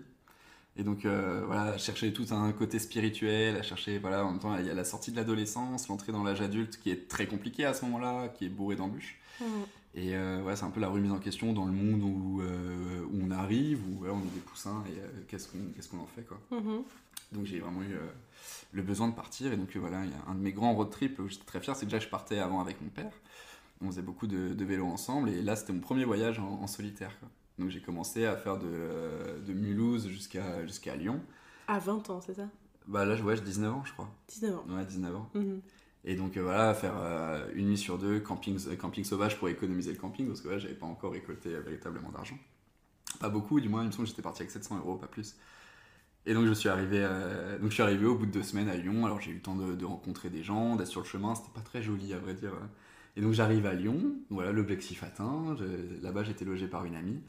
Et 0.78 0.84
donc, 0.84 1.04
euh, 1.04 1.44
voilà, 1.46 1.78
chercher 1.78 2.14
tout 2.14 2.26
un 2.32 2.52
côté 2.54 2.80
spirituel, 2.80 3.58
à 3.58 3.62
chercher, 3.62 4.00
voilà, 4.00 4.26
en 4.26 4.32
même 4.32 4.40
temps, 4.40 4.58
il 4.58 4.66
y 4.66 4.70
a 4.70 4.74
la 4.74 4.86
sortie 4.86 5.12
de 5.12 5.18
l'adolescence, 5.18 5.90
l'entrée 5.90 6.14
dans 6.14 6.24
l'âge 6.24 6.40
adulte 6.42 6.80
qui 6.80 6.90
est 6.90 7.10
très 7.10 7.28
compliquée 7.28 7.66
à 7.66 7.74
ce 7.74 7.84
moment-là, 7.86 8.30
qui 8.30 8.46
est 8.46 8.50
bourré 8.50 8.78
d'embûches. 8.78 9.20
Mmh. 9.42 9.46
Et 9.96 10.16
euh, 10.16 10.42
ouais, 10.44 10.56
c'est 10.56 10.64
un 10.64 10.70
peu 10.70 10.80
la 10.80 10.88
remise 10.88 11.12
en 11.12 11.20
question 11.20 11.52
dans 11.52 11.66
le 11.66 11.74
monde 11.74 12.02
où, 12.02 12.42
euh, 12.42 13.04
où 13.12 13.20
on 13.22 13.32
arrive, 13.32 13.82
où 13.86 14.06
on 14.06 14.20
est 14.20 14.34
des 14.34 14.40
poussins 14.40 14.82
et 14.88 15.26
qu'est-ce 15.28 15.50
qu'on 15.50 15.60
qu'est-ce 15.76 15.90
qu'on 15.90 16.00
en 16.00 16.08
fait, 16.08 16.24
quoi. 16.24 16.40
Mmh. 16.52 16.84
Donc, 17.34 17.46
j'ai 17.46 17.60
vraiment 17.60 17.82
eu 17.82 17.96
le 18.72 18.82
besoin 18.82 19.10
de 19.10 19.14
partir. 19.14 19.52
Et 19.52 19.58
donc, 19.58 19.76
voilà, 19.76 20.06
il 20.06 20.12
y 20.12 20.14
a 20.14 20.32
un 20.32 20.36
de 20.36 20.40
mes 20.40 20.54
grands 20.54 20.74
road 20.74 20.90
trips 20.90 21.20
où 21.20 21.28
j'étais 21.28 21.46
très 21.46 21.60
fier, 21.60 21.76
c'est 21.76 21.86
que 21.86 21.92
déjà, 21.92 22.00
je 22.00 22.08
partais 22.08 22.40
avant 22.40 22.62
avec 22.62 22.82
mon 22.82 22.90
père. 22.90 23.12
On 23.82 23.88
faisait 23.88 24.02
beaucoup 24.02 24.28
de, 24.28 24.54
de 24.54 24.66
vélo 24.66 24.86
ensemble. 24.86 25.30
Et 25.30 25.42
là, 25.42 25.58
c'était 25.58 25.74
mon 25.74 25.80
premier 25.82 26.06
voyage 26.06 26.40
en, 26.40 26.62
en 26.62 26.68
solitaire, 26.68 27.18
quoi. 27.20 27.30
Donc 27.62 27.70
j'ai 27.70 27.80
commencé 27.80 28.26
à 28.26 28.36
faire 28.36 28.58
de, 28.58 28.68
euh, 28.68 29.40
de 29.40 29.54
Mulhouse 29.54 30.08
jusqu'à 30.08 30.66
jusqu'à 30.66 30.96
Lyon. 30.96 31.22
À 31.68 31.78
20 31.78 32.10
ans, 32.10 32.20
c'est 32.20 32.34
ça? 32.34 32.50
Bah 32.88 33.06
là, 33.06 33.16
ouais, 33.22 33.36
j'ai 33.36 33.44
19 33.44 33.74
ans, 33.74 33.84
je 33.86 33.94
crois. 33.94 34.10
19 34.30 34.56
ans 34.56 34.66
Ouais, 34.68 34.84
19 34.84 35.16
ans. 35.16 35.30
Mhm. 35.36 35.62
Et 36.04 36.16
donc 36.16 36.36
euh, 36.36 36.42
voilà, 36.42 36.74
faire 36.74 36.96
euh, 36.98 37.48
une 37.54 37.68
nuit 37.68 37.78
sur 37.78 38.00
deux, 38.00 38.20
camping, 38.20 38.58
camping 38.78 39.04
sauvage 39.04 39.38
pour 39.38 39.48
économiser 39.48 39.92
le 39.92 40.00
camping, 40.00 40.28
parce 40.28 40.42
que 40.42 40.50
là, 40.50 40.58
j'avais 40.58 40.74
pas 40.74 40.88
encore 40.88 41.12
récolté 41.12 41.52
véritablement 41.60 42.10
d'argent. 42.10 42.38
Pas 43.20 43.30
beaucoup, 43.30 43.60
du 43.60 43.70
moins, 43.70 43.84
il 43.84 43.88
me 43.88 43.92
semble 43.92 44.06
que 44.06 44.10
j'étais 44.10 44.24
parti 44.24 44.42
avec 44.42 44.52
700 44.52 44.78
euros, 44.80 44.96
pas 44.96 45.06
plus. 45.06 45.36
Et 46.26 46.34
donc 46.34 46.46
je 46.46 46.54
suis 46.54 46.70
arrivé, 46.70 47.02
donc 47.60 47.70
je 47.70 47.74
suis 47.74 47.84
arrivé 47.84 48.06
au 48.06 48.16
bout 48.16 48.26
de 48.28 48.32
deux 48.32 48.44
semaines 48.44 48.70
à 48.70 48.76
Lyon. 48.76 49.06
Alors 49.06 49.22
j'ai 49.22 49.32
eu 49.32 49.36
le 49.36 49.42
temps 49.42 49.56
de, 49.56 49.76
de 49.76 49.86
rencontrer 49.86 50.30
des 50.30 50.44
gens, 50.44 50.76
d'être 50.76 50.88
sur 50.88 51.02
le 51.02 51.06
chemin. 51.06 51.36
C'était 51.36 51.50
pas 51.54 51.62
très 51.62 51.82
joli 51.84 52.14
à 52.14 52.20
vrai 52.20 52.34
dire. 52.34 52.54
Et 53.16 53.22
donc 53.22 53.34
j'arrive 53.34 53.66
à 53.66 53.74
Lyon. 53.74 54.16
Voilà 54.30 54.52
l'objectif 54.52 55.04
atteint. 55.04 55.56
Là-bas 56.02 56.24
j'étais 56.24 56.46
logé 56.46 56.68
par 56.68 56.86
une 56.86 56.96
amie. 56.96 57.22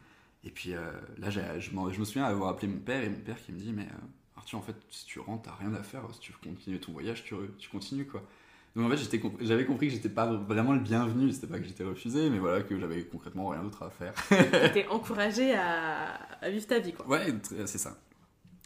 Et 0.44 0.50
puis 0.50 0.74
euh, 0.74 0.90
là, 1.18 1.30
je, 1.30 1.40
je, 1.58 1.70
me 1.74 2.04
souviens 2.04 2.24
avoir 2.24 2.50
appelé 2.50 2.68
mon 2.68 2.80
père 2.80 3.02
et 3.02 3.08
mon 3.08 3.20
père 3.20 3.36
qui 3.42 3.52
me 3.52 3.58
dit 3.58 3.72
Mais 3.72 3.82
euh, 3.84 4.36
Arthur, 4.36 4.58
en 4.58 4.62
fait, 4.62 4.76
si 4.90 5.06
tu 5.06 5.20
rentres, 5.20 5.42
t'as 5.42 5.54
rien 5.54 5.72
à 5.74 5.82
faire. 5.82 6.02
Si 6.12 6.20
tu 6.20 6.32
veux 6.32 6.38
continuer 6.50 6.80
ton 6.80 6.92
voyage, 6.92 7.24
tu, 7.24 7.34
tu 7.58 7.68
continues 7.68 8.06
quoi. 8.06 8.22
Donc 8.74 8.90
en 8.90 8.96
fait, 8.96 9.18
j'avais 9.42 9.66
compris 9.66 9.88
que 9.88 9.92
j'étais 9.92 10.08
pas 10.08 10.26
vraiment 10.26 10.72
le 10.72 10.80
bienvenu. 10.80 11.30
C'était 11.30 11.46
pas 11.46 11.58
que 11.58 11.66
j'étais 11.66 11.84
refusé, 11.84 12.30
mais 12.30 12.38
voilà, 12.38 12.62
que 12.62 12.78
j'avais 12.78 13.04
concrètement 13.04 13.48
rien 13.48 13.62
d'autre 13.62 13.82
à 13.82 13.90
faire. 13.90 14.14
T'étais 14.28 14.86
encouragé 14.90 15.54
à, 15.54 16.14
à, 16.40 16.50
vivre 16.50 16.66
ta 16.66 16.78
vie 16.78 16.94
quoi. 16.94 17.06
Ouais, 17.06 17.26
c'est 17.66 17.78
ça. 17.78 17.98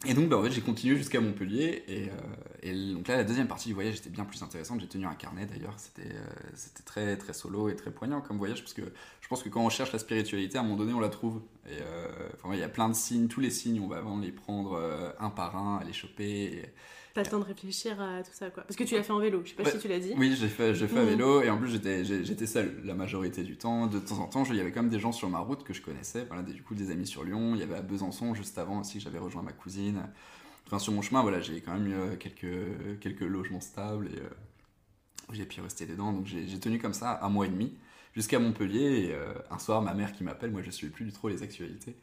Et 0.05 0.13
donc, 0.13 0.29
bah, 0.29 0.37
en 0.37 0.43
fait, 0.43 0.51
j'ai 0.51 0.61
continué 0.61 0.95
jusqu'à 0.95 1.19
Montpellier. 1.19 1.83
Et, 1.87 2.09
euh, 2.09 2.93
donc 2.93 3.07
là, 3.07 3.17
la 3.17 3.23
deuxième 3.23 3.47
partie 3.47 3.69
du 3.69 3.73
voyage 3.73 3.97
était 3.97 4.11
bien 4.11 4.25
plus 4.25 4.43
intéressante. 4.43 4.79
J'ai 4.79 4.87
tenu 4.87 5.07
un 5.07 5.15
carnet 5.15 5.47
d'ailleurs. 5.47 5.73
C'était 5.77 6.13
euh, 6.13 6.51
c'était 6.53 6.83
très, 6.83 7.17
très 7.17 7.33
solo 7.33 7.69
et 7.69 7.75
très 7.75 7.89
poignant 7.89 8.21
comme 8.21 8.37
voyage. 8.37 8.61
Parce 8.61 8.73
que 8.73 8.83
je 9.21 9.27
pense 9.27 9.41
que 9.41 9.49
quand 9.49 9.65
on 9.65 9.69
cherche 9.69 9.91
la 9.93 9.99
spiritualité, 9.99 10.57
à 10.57 10.61
un 10.61 10.63
moment 10.63 10.77
donné, 10.77 10.93
on 10.93 10.99
la 10.99 11.09
trouve. 11.09 11.41
Et 11.67 11.81
euh, 11.81 12.29
enfin, 12.35 12.53
il 12.53 12.59
y 12.59 12.63
a 12.63 12.69
plein 12.69 12.89
de 12.89 12.93
signes. 12.93 13.27
Tous 13.27 13.39
les 13.39 13.49
signes, 13.49 13.79
on 13.79 13.87
va 13.87 14.01
vraiment 14.01 14.19
les 14.19 14.31
prendre 14.31 14.79
un 15.19 15.29
par 15.31 15.57
un, 15.57 15.83
les 15.83 15.93
choper. 15.93 16.61
Pas 17.17 17.23
le 17.23 17.29
temps 17.29 17.39
de 17.39 17.45
réfléchir 17.45 17.99
à 17.99 18.21
tout 18.21 18.29
ça, 18.31 18.51
quoi. 18.51 18.61
Parce 18.61 18.75
que 18.75 18.83
tu 18.83 18.93
l'as 18.93 19.01
fait 19.01 19.11
en 19.11 19.17
vélo, 19.17 19.41
je 19.43 19.49
sais 19.49 19.55
pas 19.55 19.67
si 19.67 19.79
tu 19.79 19.87
l'as 19.87 19.97
dit. 19.97 20.13
Oui, 20.17 20.37
j'ai 20.39 20.47
fait, 20.47 20.75
j'ai 20.75 20.87
fait 20.87 20.99
à 20.99 21.03
mmh. 21.03 21.07
vélo 21.07 21.41
et 21.41 21.49
en 21.49 21.57
plus 21.57 21.71
j'étais 21.71 22.45
seul 22.45 22.79
la 22.85 22.93
majorité 22.93 23.41
du 23.41 23.57
temps. 23.57 23.87
De 23.87 23.97
temps 23.97 24.19
en 24.19 24.27
temps, 24.27 24.43
il 24.43 24.55
y 24.55 24.59
avait 24.59 24.71
quand 24.71 24.83
même 24.83 24.91
des 24.91 24.99
gens 24.99 25.11
sur 25.11 25.27
ma 25.27 25.39
route 25.39 25.63
que 25.63 25.73
je 25.73 25.81
connaissais. 25.81 26.25
Voilà, 26.27 26.43
du 26.43 26.61
coup, 26.61 26.75
des 26.75 26.91
amis 26.91 27.07
sur 27.07 27.23
Lyon. 27.23 27.55
Il 27.55 27.59
y 27.59 27.63
avait 27.63 27.73
à 27.73 27.81
Besançon 27.81 28.35
juste 28.35 28.59
avant 28.59 28.81
aussi, 28.81 28.99
j'avais 28.99 29.17
rejoint 29.17 29.41
ma 29.41 29.51
cousine. 29.51 30.03
Enfin, 30.67 30.77
sur 30.77 30.93
mon 30.93 31.01
chemin, 31.01 31.23
voilà, 31.23 31.39
j'ai 31.39 31.59
quand 31.59 31.73
même 31.73 31.87
eu 31.87 31.95
euh, 31.95 32.15
quelques, 32.17 32.99
quelques 33.01 33.21
logements 33.21 33.61
stables 33.61 34.09
et 34.13 34.19
euh, 34.19 35.33
j'ai 35.33 35.45
pu 35.45 35.59
rester 35.59 35.87
dedans. 35.87 36.13
Donc 36.13 36.27
j'ai 36.27 36.59
tenu 36.59 36.77
comme 36.77 36.93
ça 36.93 37.19
un 37.23 37.29
mois 37.29 37.47
et 37.47 37.49
demi 37.49 37.73
jusqu'à 38.13 38.37
Montpellier. 38.37 39.05
Et 39.05 39.13
euh, 39.15 39.33
un 39.49 39.57
soir, 39.57 39.81
ma 39.81 39.95
mère 39.95 40.13
qui 40.13 40.23
m'appelle, 40.23 40.51
moi 40.51 40.61
je 40.61 40.69
suis 40.69 40.89
plus 40.89 41.05
du 41.05 41.11
trop 41.11 41.29
les 41.29 41.41
actualités 41.41 41.95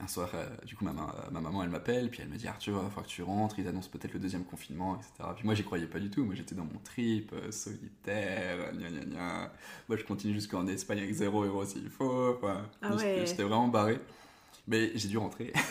un 0.00 0.08
soir, 0.08 0.30
euh, 0.34 0.46
du 0.64 0.74
coup, 0.74 0.84
ma, 0.84 0.92
ma, 0.92 1.40
maman, 1.40 1.62
elle 1.62 1.70
m'appelle, 1.70 2.10
puis 2.10 2.20
elle 2.22 2.28
me 2.28 2.36
dit 2.36 2.48
Arthur, 2.48 2.82
il 2.84 2.90
faut 2.90 3.00
que 3.00 3.06
tu 3.06 3.22
rentres, 3.22 3.58
ils 3.58 3.68
annoncent 3.68 3.90
peut-être 3.90 4.12
le 4.14 4.20
deuxième 4.20 4.44
confinement, 4.44 4.96
etc. 4.96 5.30
Puis 5.36 5.44
moi, 5.44 5.54
j'y 5.54 5.64
croyais 5.64 5.86
pas 5.86 6.00
du 6.00 6.10
tout. 6.10 6.24
Moi, 6.24 6.34
j'étais 6.34 6.54
dans 6.54 6.64
mon 6.64 6.78
trip, 6.82 7.32
euh, 7.32 7.50
solitaire, 7.50 8.72
gna 8.72 8.90
gna 8.90 9.04
gna. 9.04 9.52
Moi, 9.88 9.96
je 9.96 10.04
continue 10.04 10.34
jusqu'en 10.34 10.66
Espagne 10.66 10.98
avec 10.98 11.12
zéro 11.12 11.44
euro 11.44 11.64
s'il 11.64 11.88
faut. 11.90 12.36
Enfin, 12.36 12.66
ah 12.80 12.94
ouais. 12.96 13.22
J'étais 13.26 13.42
vraiment 13.42 13.68
barré. 13.68 14.00
Mais 14.66 14.92
j'ai 14.94 15.08
dû 15.08 15.18
rentrer. 15.18 15.52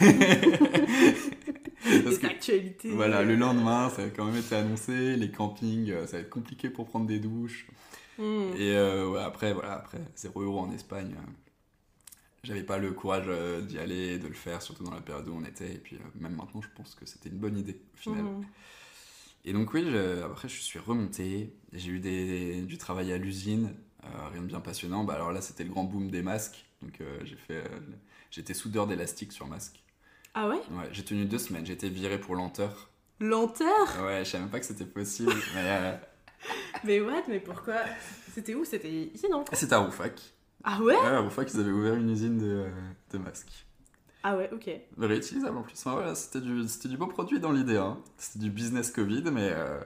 Parce 2.04 2.20
que, 2.20 2.28
actualités. 2.28 2.92
Voilà, 2.92 3.24
le 3.24 3.36
lendemain, 3.36 3.90
ça 3.90 4.04
a 4.04 4.10
quand 4.10 4.26
même 4.26 4.38
été 4.38 4.56
annoncé. 4.56 5.16
Les 5.16 5.32
campings, 5.32 5.90
euh, 5.92 6.06
ça 6.06 6.18
va 6.18 6.24
être 6.24 6.30
compliqué 6.30 6.70
pour 6.70 6.86
prendre 6.86 7.08
des 7.08 7.20
douches. 7.20 7.68
Hmm. 8.18 8.52
Et 8.58 8.76
après, 9.20 9.54
voilà, 9.54 9.74
après, 9.74 10.00
zéro 10.16 10.42
euro 10.42 10.60
en 10.60 10.72
Espagne 10.72 11.16
j'avais 12.44 12.64
pas 12.64 12.78
le 12.78 12.92
courage 12.92 13.26
euh, 13.28 13.62
d'y 13.62 13.78
aller, 13.78 14.18
de 14.18 14.28
le 14.28 14.34
faire, 14.34 14.62
surtout 14.62 14.84
dans 14.84 14.94
la 14.94 15.02
période 15.02 15.28
où 15.28 15.34
on 15.34 15.44
était. 15.44 15.74
Et 15.74 15.78
puis 15.78 15.96
euh, 15.96 16.00
même 16.20 16.36
maintenant, 16.36 16.62
je 16.62 16.70
pense 16.76 16.96
que 16.96 17.06
c'était 17.06 17.30
une 17.30 17.38
bonne 17.38 17.58
idée 17.58 17.80
au 17.94 17.98
final. 17.98 18.24
Mhm. 18.24 18.46
Et 19.44 19.54
donc 19.54 19.74
oui, 19.74 19.84
après 20.24 20.48
je 20.48 20.62
suis 20.62 20.78
remonté, 20.78 21.52
j'ai 21.74 21.90
eu 21.90 22.00
des, 22.00 22.62
du 22.62 22.78
travail 22.78 23.12
à 23.12 23.18
l'usine, 23.18 23.74
euh, 24.04 24.28
rien 24.32 24.42
de 24.42 24.48
bien 24.48 24.60
passionnant. 24.60 25.04
Bah, 25.04 25.16
alors 25.16 25.32
là, 25.32 25.42
c'était 25.42 25.64
le 25.64 25.72
grand 25.72 25.84
boom 25.84 26.12
des 26.12 26.22
masques. 26.22 26.66
Donc 26.84 27.00
j'ai 27.24 27.36
fait, 27.36 27.64
j'étais 28.32 28.56
soudeur 28.56 28.88
d'élastique 28.88 29.32
sur 29.32 29.48
masque. 29.48 29.84
Ah 30.34 30.48
ouais? 30.48 30.62
Ouais, 30.72 30.90
j'ai 30.92 31.04
tenu 31.04 31.26
deux 31.26 31.38
semaines, 31.38 31.66
j'ai 31.66 31.74
été 31.74 31.90
viré 31.90 32.20
pour 32.20 32.36
lenteur. 32.36 32.90
Lenteur? 33.20 34.04
Ouais, 34.04 34.26
je 34.26 34.32
savais 34.32 34.44
même 34.44 34.52
pas 34.52 34.60
que 34.60 34.66
c'était 34.66 34.86
possible. 34.86 35.34
mais, 35.54 36.00
mais 36.84 37.02
what? 37.02 37.24
Mais 37.28 37.40
pourquoi? 37.40 37.82
C'était 38.34 38.56
où? 38.56 38.66
C'était 38.66 39.12
ici, 39.14 39.28
non? 39.30 39.44
C'était 39.54 39.74
à 39.74 39.80
Roufac. 39.80 40.20
Ah 40.64 40.82
ouais? 40.82 40.96
Ouais, 40.96 41.08
à 41.08 41.30
fois 41.30 41.46
qu'ils 41.46 41.60
avaient 41.60 41.72
ouvert 41.72 41.96
une 41.96 42.10
usine 42.10 42.38
de, 42.38 42.66
de 43.12 43.18
masques. 43.18 43.66
Ah 44.24 44.38
ouais, 44.38 44.50
ok. 44.54 44.70
Réutilisable 45.00 45.58
en 45.58 45.64
plus. 45.64 45.84
c'était 46.16 46.42
du, 46.42 46.64
du 46.64 46.98
beau 46.98 47.08
produit 47.08 47.40
dans 47.40 47.52
l'idée. 47.52 47.78
Hein. 47.78 47.98
C'était 48.18 48.40
du 48.40 48.52
business 48.52 48.92
Covid, 48.92 49.24
mais. 49.32 49.50
Euh... 49.52 49.80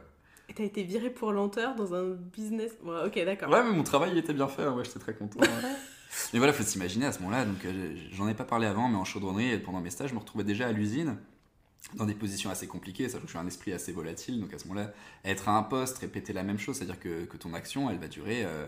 Et 0.49 0.53
t'as 0.53 0.63
été 0.63 0.83
viré 0.83 1.09
pour 1.09 1.31
lenteur 1.31 1.75
dans 1.75 1.95
un 1.95 2.11
business? 2.11 2.71
Ouais, 2.83 3.05
ok, 3.05 3.25
d'accord. 3.25 3.49
Ouais, 3.49 3.63
mais 3.63 3.71
mon 3.71 3.83
travail 3.83 4.11
il 4.11 4.17
était 4.17 4.33
bien 4.33 4.47
fait, 4.47 4.67
ouais, 4.67 4.83
j'étais 4.83 4.99
très 4.99 5.15
content. 5.15 5.39
mais 6.33 6.39
voilà, 6.39 6.53
faut 6.53 6.63
s'imaginer 6.63 7.05
à 7.05 7.11
ce 7.11 7.19
moment-là, 7.19 7.45
donc 7.45 7.63
euh, 7.65 7.95
j'en 8.11 8.27
ai 8.27 8.35
pas 8.35 8.43
parlé 8.43 8.67
avant, 8.67 8.87
mais 8.87 8.97
en 8.97 9.05
chaudronnerie 9.05 9.51
et 9.51 9.57
pendant 9.57 9.79
mes 9.79 9.89
stages, 9.89 10.09
je 10.09 10.13
me 10.13 10.19
retrouvais 10.19 10.43
déjà 10.43 10.67
à 10.67 10.71
l'usine 10.71 11.17
dans 11.95 12.05
des 12.05 12.13
positions 12.13 12.49
assez 12.49 12.67
compliquées, 12.67 13.07
sachant 13.09 13.21
que 13.21 13.27
je 13.27 13.31
suis 13.31 13.39
un 13.39 13.47
esprit 13.47 13.73
assez 13.73 13.91
volatile, 13.91 14.39
donc 14.39 14.53
à 14.53 14.59
ce 14.59 14.67
moment-là, 14.67 14.91
être 15.23 15.49
à 15.49 15.57
un 15.57 15.63
poste, 15.63 15.99
répéter 15.99 16.33
la 16.33 16.43
même 16.43 16.59
chose, 16.59 16.77
c'est-à-dire 16.77 16.99
que, 16.99 17.25
que 17.25 17.37
ton 17.37 17.53
action, 17.53 17.89
elle 17.89 17.99
va 17.99 18.07
durer. 18.07 18.43
Euh, 18.43 18.65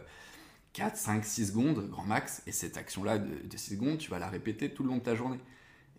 4, 0.77 0.95
5, 0.95 1.25
6 1.25 1.47
secondes, 1.47 1.89
grand 1.89 2.05
max, 2.05 2.43
et 2.45 2.51
cette 2.51 2.77
action-là 2.77 3.17
de, 3.17 3.57
6 3.57 3.71
secondes, 3.75 3.97
tu 3.97 4.11
vas 4.11 4.19
la 4.19 4.29
répéter 4.29 4.69
tout 4.69 4.83
le 4.83 4.89
long 4.89 4.97
de 4.97 5.01
ta 5.01 5.15
journée. 5.15 5.39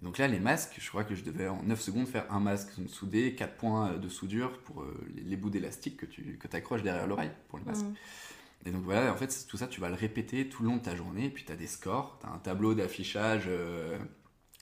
donc 0.02 0.18
là, 0.18 0.28
les 0.28 0.38
masques, 0.38 0.76
je 0.78 0.88
crois 0.88 1.02
que 1.02 1.16
je 1.16 1.24
devais 1.24 1.48
en 1.48 1.64
9 1.64 1.80
secondes 1.80 2.06
faire 2.06 2.32
un 2.32 2.38
masque 2.38 2.70
soudé, 2.86 3.34
4 3.34 3.56
points 3.56 3.96
de 3.96 4.08
soudure 4.08 4.60
pour 4.60 4.82
euh, 4.82 4.96
les, 5.16 5.36
bouts 5.36 5.50
d'élastique 5.50 5.96
que 5.96 6.06
tu 6.06 6.38
que 6.38 6.56
accroches 6.56 6.84
derrière 6.84 7.08
l'oreille 7.08 7.32
pour 7.48 7.58
les 7.58 7.64
masques. 7.64 7.86
Mmh. 7.86 8.66
Et 8.66 8.70
donc 8.70 8.84
voilà, 8.84 9.12
en 9.12 9.16
fait, 9.16 9.46
tout 9.48 9.56
ça, 9.56 9.66
tu 9.66 9.80
vas 9.80 9.88
le 9.88 9.96
répéter 9.96 10.48
tout 10.48 10.62
le 10.62 10.68
long 10.68 10.76
de 10.76 10.82
ta 10.82 10.94
journée, 10.94 11.24
et 11.24 11.30
puis 11.30 11.44
tu 11.44 11.50
as 11.50 11.56
des 11.56 11.66
scores, 11.66 12.16
tu 12.20 12.28
as 12.28 12.30
un 12.30 12.38
tableau 12.38 12.74
d'affichage 12.74 13.46
euh, 13.48 13.98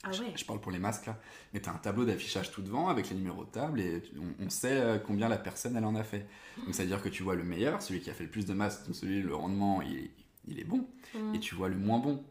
ah 0.03 0.11
je, 0.11 0.45
parle 0.45 0.61
pour 0.61 0.71
les 0.71 0.79
masques 0.79 1.07
là. 1.07 1.19
Mais 1.53 1.59
tu 1.59 1.69
as 1.69 1.73
un 1.73 1.77
tableau 1.77 2.05
d'affichage 2.05 2.51
tout 2.51 2.61
devant 2.61 2.87
avec 2.87 3.09
les 3.09 3.15
numéros 3.15 3.45
de 3.45 3.49
table 3.49 3.81
et 3.81 4.03
on, 4.39 4.49
sait 4.49 4.79
euh, 4.79 4.99
combien 4.99 5.27
la 5.27 5.37
personne 5.37 5.75
elle 5.75 5.85
en 5.85 5.95
a 5.95 6.03
fait. 6.03 6.27
Donc 6.65 6.75
ça 6.75 6.83
veut 6.83 6.89
dire 6.89 7.01
que 7.01 7.09
tu 7.09 7.23
vois 7.23 7.35
le 7.35 7.43
meilleur, 7.43 7.81
celui 7.81 7.99
qui 7.99 8.09
a 8.09 8.13
fait 8.13 8.25
le 8.25 8.29
plus 8.29 8.45
de 8.45 8.53
masques, 8.53 8.85
donc 8.85 8.95
celui 8.95 9.21
le 9.21 9.35
rendement 9.35 9.81
il, 9.81 10.09
il 10.47 10.59
est 10.59 10.65
bon. 10.65 10.87
Mm. 11.15 11.35
Et 11.35 11.39
tu 11.39 11.55
vois 11.55 11.69
le 11.69 11.77
moins 11.77 11.99
bon. 11.99 12.23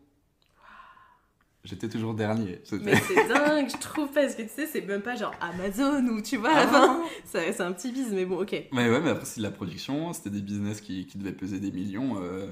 J'étais 1.65 1.89
toujours 1.89 2.15
dernier. 2.15 2.61
Mais 2.81 2.95
c'est 2.95 3.27
dingue, 3.27 3.69
je 3.69 3.77
trouve, 3.79 4.09
parce 4.13 4.37
que 4.37 4.43
tu 4.43 4.51
sais, 4.51 4.69
c'est 4.69 4.83
même 4.83 5.03
pas 5.03 5.17
genre 5.17 5.35
Amazon 5.41 6.07
ou 6.07 6.23
tu 6.23 6.37
vois, 6.37 6.53
ah 6.55 7.01
c'est 7.25 7.61
un 7.61 7.73
petit 7.73 7.91
business, 7.91 8.13
mais 8.13 8.25
bon, 8.25 8.41
ok. 8.41 8.53
Mais 8.71 8.89
ouais, 8.89 9.01
mais 9.01 9.11
après, 9.11 9.25
c'est 9.25 9.41
de 9.41 9.43
la 9.43 9.51
production, 9.51 10.13
c'était 10.13 10.31
des 10.31 10.43
business 10.43 10.81
qui, 10.81 11.07
qui, 11.07 11.19
devaient 11.19 11.33
peser 11.33 11.59
des 11.59 11.73
millions. 11.73 12.23
Euh, 12.23 12.47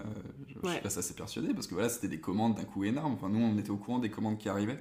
je, 0.48 0.68
suis 0.68 0.80
pas 0.80 0.98
assez 0.98 1.14
persuadé, 1.14 1.54
parce 1.54 1.68
que 1.68 1.74
voilà, 1.74 1.88
c'était 1.88 2.08
des 2.08 2.18
commandes 2.18 2.56
d'un 2.56 2.64
coup 2.64 2.82
énorme. 2.82 3.12
Enfin, 3.12 3.28
nous, 3.28 3.38
on 3.38 3.56
était 3.56 3.70
au 3.70 3.76
courant 3.76 4.00
des 4.00 4.10
commandes 4.10 4.36
qui 4.36 4.48
arrivaient 4.48 4.80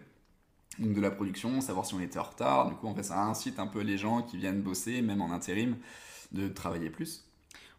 donc 0.80 0.94
de 0.94 1.02
la 1.02 1.12
production, 1.12 1.62
savoir 1.62 1.86
si 1.86 1.94
on 1.94 2.00
était 2.00 2.20
en 2.20 2.24
retard. 2.24 2.70
Du 2.70 2.76
coup, 2.76 2.88
en 2.88 2.96
fait, 2.96 3.04
ça 3.04 3.22
incite 3.24 3.60
un 3.60 3.68
peu 3.68 3.82
les 3.82 3.98
gens 3.98 4.22
qui 4.22 4.38
viennent 4.38 4.62
bosser, 4.62 5.02
même 5.02 5.22
en 5.22 5.32
intérim, 5.32 5.78
de 6.32 6.48
travailler 6.48 6.90
plus. 6.90 7.26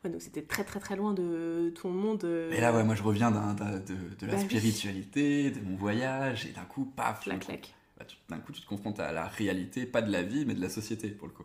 Ouais, 0.05 0.11
donc 0.11 0.23
c'était 0.23 0.43
très 0.43 0.65
très 0.65 0.81
très 0.81 0.97
loin 0.97 1.15
de 1.15 1.73
tout 1.75 1.89
le 1.89 1.95
monde. 1.95 2.25
Euh, 2.25 2.53
et 2.53 2.61
là, 2.61 2.73
ouais, 2.73 2.85
moi 2.85 2.95
je 2.95 3.03
reviens 3.03 3.31
de, 3.31 3.37
de, 4.19 4.27
la 4.27 4.35
bah 4.35 4.39
spiritualité, 4.39 5.51
de 5.51 5.61
mon 5.61 5.77
voyage, 5.77 6.47
et 6.47 6.53
d'un 6.53 6.65
coup, 6.65 6.85
paf 6.85 7.27
La 7.27 7.37
claque. 7.37 7.75
Bah, 7.99 8.05
d'un 8.29 8.39
coup, 8.39 8.53
tu 8.53 8.61
te 8.61 8.67
confrontes 8.67 9.01
à 9.01 9.13
la 9.13 9.27
réalité, 9.27 9.87
pas 9.87 10.03
de 10.03 10.13
la 10.13 10.23
vie, 10.23 10.45
mais 10.45 10.55
de 10.55 10.61
la 10.61 10.69
société, 10.69 11.09
pour 11.09 11.27
le 11.27 11.33
coup. 11.33 11.45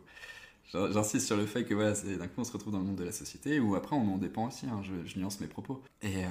J'insiste 0.72 1.26
sur 1.26 1.36
le 1.36 1.46
fait 1.46 1.64
que 1.64 1.74
voilà, 1.74 1.92
d'un 1.92 2.28
coup, 2.28 2.40
on 2.40 2.44
se 2.44 2.52
retrouve 2.52 2.72
dans 2.72 2.78
le 2.78 2.84
monde 2.84 2.96
de 2.96 3.04
la 3.04 3.12
société, 3.12 3.58
où 3.58 3.74
après, 3.74 3.96
on 3.96 4.14
en 4.14 4.18
dépend 4.18 4.46
aussi, 4.46 4.66
hein, 4.66 4.82
je, 4.82 5.08
je, 5.08 5.18
nuance 5.18 5.40
mes 5.40 5.48
propos. 5.48 5.82
Et, 6.02 6.24
euh, 6.24 6.28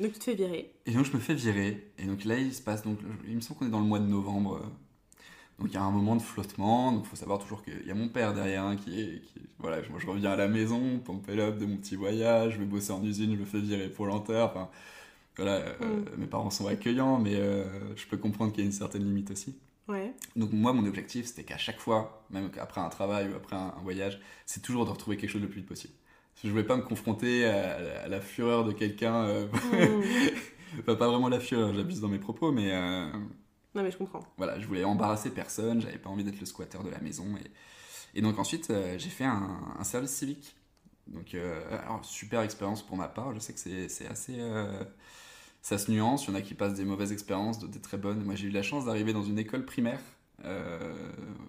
donc 0.00 0.12
tu 0.12 0.18
te 0.18 0.24
fais 0.24 0.34
virer. 0.34 0.72
Et 0.86 0.92
donc 0.92 1.04
je 1.04 1.12
me 1.12 1.18
fais 1.20 1.34
virer. 1.34 1.92
Et 1.98 2.04
donc 2.04 2.24
là, 2.24 2.36
il 2.38 2.52
se 2.54 2.62
passe. 2.62 2.82
Donc, 2.82 2.98
il 3.26 3.34
me 3.36 3.40
semble 3.40 3.58
qu'on 3.60 3.66
est 3.66 3.70
dans 3.70 3.80
le 3.80 3.86
mois 3.86 3.98
de 4.00 4.06
novembre. 4.06 4.60
Donc 5.58 5.68
il 5.70 5.74
y 5.74 5.76
a 5.76 5.82
un 5.82 5.90
moment 5.90 6.16
de 6.16 6.22
flottement, 6.22 6.92
donc 6.92 7.04
il 7.04 7.08
faut 7.08 7.16
savoir 7.16 7.38
toujours 7.38 7.62
qu'il 7.62 7.86
y 7.86 7.90
a 7.90 7.94
mon 7.94 8.08
père 8.08 8.34
derrière 8.34 8.64
hein, 8.64 8.76
qui 8.76 9.00
est... 9.00 9.20
Qui, 9.22 9.40
voilà, 9.58 9.80
moi 9.90 10.00
je 10.00 10.06
reviens 10.08 10.32
à 10.32 10.36
la 10.36 10.48
maison, 10.48 10.98
pompé 10.98 11.38
up 11.38 11.58
de 11.58 11.66
mon 11.66 11.76
petit 11.76 11.94
voyage, 11.94 12.54
je 12.54 12.58
vais 12.58 12.64
bosser 12.64 12.90
en 12.90 13.04
usine, 13.04 13.34
je 13.34 13.40
me 13.40 13.44
fais 13.44 13.60
virer 13.60 13.88
pour 13.88 14.06
lenteur, 14.06 14.50
enfin 14.50 14.68
voilà, 15.36 15.56
euh, 15.56 15.74
Mm. 15.80 16.04
mes 16.18 16.26
parents 16.26 16.50
sont 16.50 16.66
accueillants, 16.66 17.18
mais 17.18 17.36
euh, 17.36 17.94
je 17.96 18.06
peux 18.06 18.16
comprendre 18.16 18.52
qu'il 18.52 18.62
y 18.62 18.64
a 18.64 18.66
une 18.66 18.72
certaine 18.72 19.04
limite 19.04 19.30
aussi. 19.30 19.54
Ouais. 19.88 20.12
Donc 20.36 20.52
moi, 20.52 20.72
mon 20.72 20.84
objectif, 20.86 21.26
c'était 21.26 21.44
qu'à 21.44 21.58
chaque 21.58 21.78
fois, 21.78 22.24
même 22.30 22.50
après 22.60 22.80
un 22.80 22.88
travail 22.88 23.28
ou 23.30 23.36
après 23.36 23.54
un, 23.56 23.74
un 23.78 23.82
voyage, 23.82 24.20
c'est 24.46 24.62
toujours 24.62 24.84
de 24.84 24.90
retrouver 24.90 25.16
quelque 25.16 25.30
chose 25.30 25.42
le 25.42 25.48
plus 25.48 25.60
vite 25.60 25.68
possible. 25.68 25.94
Je 26.42 26.50
voulais 26.50 26.64
pas 26.64 26.76
me 26.76 26.82
confronter 26.82 27.44
à, 27.46 28.04
à 28.04 28.08
la 28.08 28.20
fureur 28.20 28.64
de 28.64 28.72
quelqu'un, 28.72 29.24
euh, 29.24 29.46
Mm. 29.72 30.02
enfin 30.80 30.96
pas 30.96 31.08
vraiment 31.08 31.28
la 31.28 31.40
fureur, 31.40 31.72
j'abuse 31.74 32.00
dans 32.00 32.08
mes 32.08 32.18
propos, 32.18 32.50
mais 32.52 32.72
euh, 32.72 33.10
non, 33.74 33.82
mais 33.82 33.90
je 33.90 33.96
comprends. 33.98 34.22
voilà, 34.36 34.58
je 34.60 34.66
voulais 34.66 34.84
embarrasser 34.84 35.30
personne, 35.30 35.80
j'avais 35.80 35.98
pas 35.98 36.10
envie 36.10 36.24
d'être 36.24 36.40
le 36.40 36.46
squatter 36.46 36.78
de 36.84 36.90
la 36.90 37.00
maison. 37.00 37.26
Et, 37.36 38.18
et 38.18 38.22
donc 38.22 38.38
ensuite, 38.38 38.70
euh, 38.70 38.98
j'ai 38.98 39.10
fait 39.10 39.24
un, 39.24 39.58
un 39.78 39.84
service 39.84 40.12
civique. 40.12 40.56
Donc, 41.08 41.34
alors, 41.34 42.04
super 42.04 42.42
expérience 42.42 42.82
pour 42.86 42.96
ma 42.96 43.08
part, 43.08 43.34
je 43.34 43.40
sais 43.40 43.52
que 43.52 43.58
c'est 43.58 44.06
assez... 44.06 44.38
ça 45.60 45.78
se 45.78 45.90
nuance, 45.90 46.24
il 46.26 46.30
y 46.30 46.32
en 46.32 46.36
a 46.36 46.42
qui 46.42 46.54
passent 46.54 46.74
des 46.74 46.84
mauvaises 46.84 47.12
expériences, 47.12 47.58
d'autres 47.58 47.72
des 47.72 47.80
très 47.80 47.98
bonnes. 47.98 48.22
Moi, 48.24 48.34
j'ai 48.36 48.46
eu 48.48 48.50
la 48.50 48.62
chance 48.62 48.84
d'arriver 48.86 49.12
dans 49.12 49.22
une 49.24 49.38
école 49.38 49.64
primaire, 49.64 50.00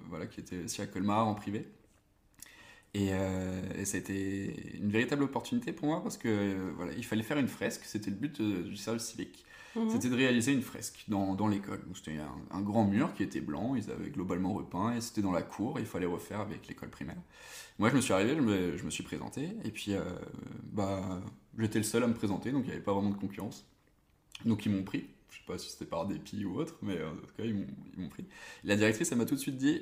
voilà, 0.10 0.26
qui 0.28 0.40
était 0.40 0.64
aussi 0.64 0.82
à 0.82 0.88
Colmar, 0.88 1.28
en 1.28 1.36
privé. 1.36 1.68
Et, 2.94 3.10
euh, 3.12 3.62
et 3.76 3.86
ça 3.86 3.98
a 3.98 4.00
été 4.00 4.78
une 4.78 4.92
véritable 4.92 5.24
opportunité 5.24 5.74
pour 5.74 5.88
moi 5.88 6.04
parce 6.04 6.18
que 6.18 6.28
euh, 6.28 6.72
voilà, 6.76 6.94
il 6.94 7.04
fallait 7.04 7.24
faire 7.24 7.40
une 7.40 7.48
fresque, 7.48 7.82
c'était 7.86 8.12
le 8.12 8.16
but 8.18 8.40
euh, 8.40 8.64
du 8.64 8.78
service 8.78 9.06
civique. 9.06 9.46
Mhm. 9.76 9.90
C'était 9.90 10.10
de 10.10 10.16
réaliser 10.16 10.54
une 10.54 10.62
fresque 10.62 11.06
dans, 11.08 11.34
dans 11.34 11.48
l'école. 11.48 11.84
Donc, 11.88 11.98
C'était 11.98 12.18
un, 12.18 12.36
un 12.52 12.62
grand 12.62 12.86
mur 12.86 13.14
qui 13.16 13.24
était 13.24 13.42
blanc, 13.42 13.74
ils 13.76 13.90
avaient 13.90 14.12
globalement 14.12 14.54
repeint, 14.54 14.96
et 14.96 15.02
c'était 15.02 15.24
dans 15.24 15.32
la 15.32 15.42
cour, 15.42 15.80
et 15.80 15.82
il 15.82 15.88
fallait 15.88 16.06
refaire 16.06 16.42
avec 16.42 16.68
l'école 16.68 16.92
primaire. 16.92 17.18
Moi, 17.80 17.90
je 17.90 17.96
me 17.96 18.02
suis 18.02 18.14
arrivé, 18.14 18.36
je 18.36 18.42
me, 18.42 18.78
je 18.78 18.84
me 18.84 18.92
suis 18.92 19.04
présenté, 19.04 19.50
et 19.64 19.72
puis 19.72 19.94
euh, 19.96 20.04
bah, 20.72 21.22
j'étais 21.58 21.80
le 21.80 21.84
seul 21.84 22.04
à 22.04 22.08
me 22.08 22.14
présenter, 22.14 22.52
donc 22.52 22.66
il 22.66 22.68
n'y 22.68 22.74
avait 22.74 22.84
pas 22.84 22.94
vraiment 22.94 23.10
de 23.10 23.18
concurrence. 23.18 23.66
Donc 24.46 24.66
ils 24.66 24.72
m'ont 24.72 24.84
pris, 24.84 25.06
je 25.30 25.38
sais 25.38 25.44
pas 25.48 25.58
si 25.58 25.70
c'était 25.72 25.86
par 25.86 26.06
dépit 26.08 26.46
ou 26.46 26.56
autre, 26.58 26.76
mais 26.84 26.98
euh, 26.98 27.10
en 27.12 27.16
tout 27.16 27.34
cas, 27.36 27.44
ils 27.46 27.56
m'ont 27.56 27.68
ils 27.96 28.02
m'ont 28.04 28.10
pris. 28.10 28.26
La 28.64 28.76
directrice, 28.76 29.12
elle 29.12 29.18
m'a 29.18 29.26
tout 29.26 29.36
de 29.36 29.40
suite 29.40 29.58
dit 29.58 29.82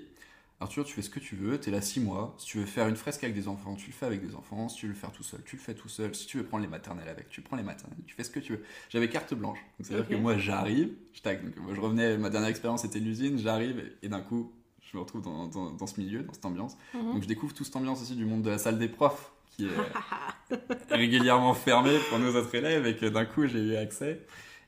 Arthur, 0.61 0.85
tu 0.85 0.93
fais 0.93 1.01
ce 1.01 1.09
que 1.09 1.19
tu 1.19 1.35
veux, 1.35 1.59
t'es 1.59 1.71
là 1.71 1.81
6 1.81 1.99
mois. 2.01 2.35
Si 2.37 2.45
tu 2.45 2.59
veux 2.59 2.65
faire 2.65 2.87
une 2.87 2.95
fresque 2.95 3.23
avec 3.23 3.35
des 3.35 3.47
enfants, 3.47 3.75
tu 3.75 3.87
le 3.87 3.93
fais 3.93 4.05
avec 4.05 4.25
des 4.25 4.35
enfants. 4.35 4.69
Si 4.69 4.77
tu 4.77 4.85
veux 4.85 4.93
le 4.93 4.97
faire 4.97 5.11
tout 5.11 5.23
seul, 5.23 5.41
tu 5.43 5.55
le 5.55 5.61
fais 5.61 5.73
tout 5.73 5.89
seul. 5.89 6.13
Si 6.15 6.27
tu 6.27 6.37
veux 6.37 6.43
prendre 6.45 6.63
les 6.63 6.69
maternelles 6.69 7.09
avec, 7.09 7.29
tu 7.29 7.41
prends 7.41 7.55
les 7.57 7.63
maternelles. 7.63 7.97
Tu 8.05 8.15
fais 8.15 8.23
ce 8.23 8.29
que 8.29 8.39
tu 8.39 8.53
veux. 8.53 8.63
J'avais 8.89 9.09
carte 9.09 9.33
blanche. 9.33 9.57
Donc 9.79 9.87
c'est-à-dire 9.87 10.07
que 10.07 10.15
moi, 10.15 10.37
j'arrive, 10.37 10.91
je 11.13 11.21
tac. 11.21 11.43
Donc 11.43 11.57
moi, 11.57 11.73
je 11.75 11.81
revenais, 11.81 12.17
ma 12.17 12.29
dernière 12.29 12.49
expérience 12.49 12.83
c'était 12.83 12.99
l'usine, 12.99 13.37
j'arrive 13.39 13.83
et, 14.03 14.07
d'un 14.07 14.21
coup, 14.21 14.51
je 14.81 14.95
me 14.97 15.01
retrouve 15.01 15.21
dans, 15.23 15.47
dans- 15.47 15.71
dans 15.71 15.87
ce 15.87 15.99
milieu, 15.99 16.21
dans 16.23 16.33
cette 16.33 16.45
ambiance. 16.45 16.77
Mhm. 16.93 17.13
Donc 17.13 17.23
je 17.23 17.27
découvre 17.27 17.53
toute 17.53 17.65
cette 17.65 17.75
ambiance 17.75 18.01
aussi 18.01 18.15
du 18.15 18.25
monde 18.25 18.43
de 18.43 18.49
la 18.51 18.57
salle 18.57 18.77
des 18.77 18.87
profs 18.87 19.31
qui 19.49 19.65
est 19.65 19.69
régulièrement 20.89 21.53
fermée 21.53 21.97
pour 22.09 22.19
nos 22.19 22.35
autres 22.35 22.53
élèves 22.55 22.85
et 22.85 22.95
que 22.95 23.05
d'un 23.07 23.25
coup 23.25 23.47
j'ai 23.47 23.59
eu 23.59 23.75
accès. 23.75 24.21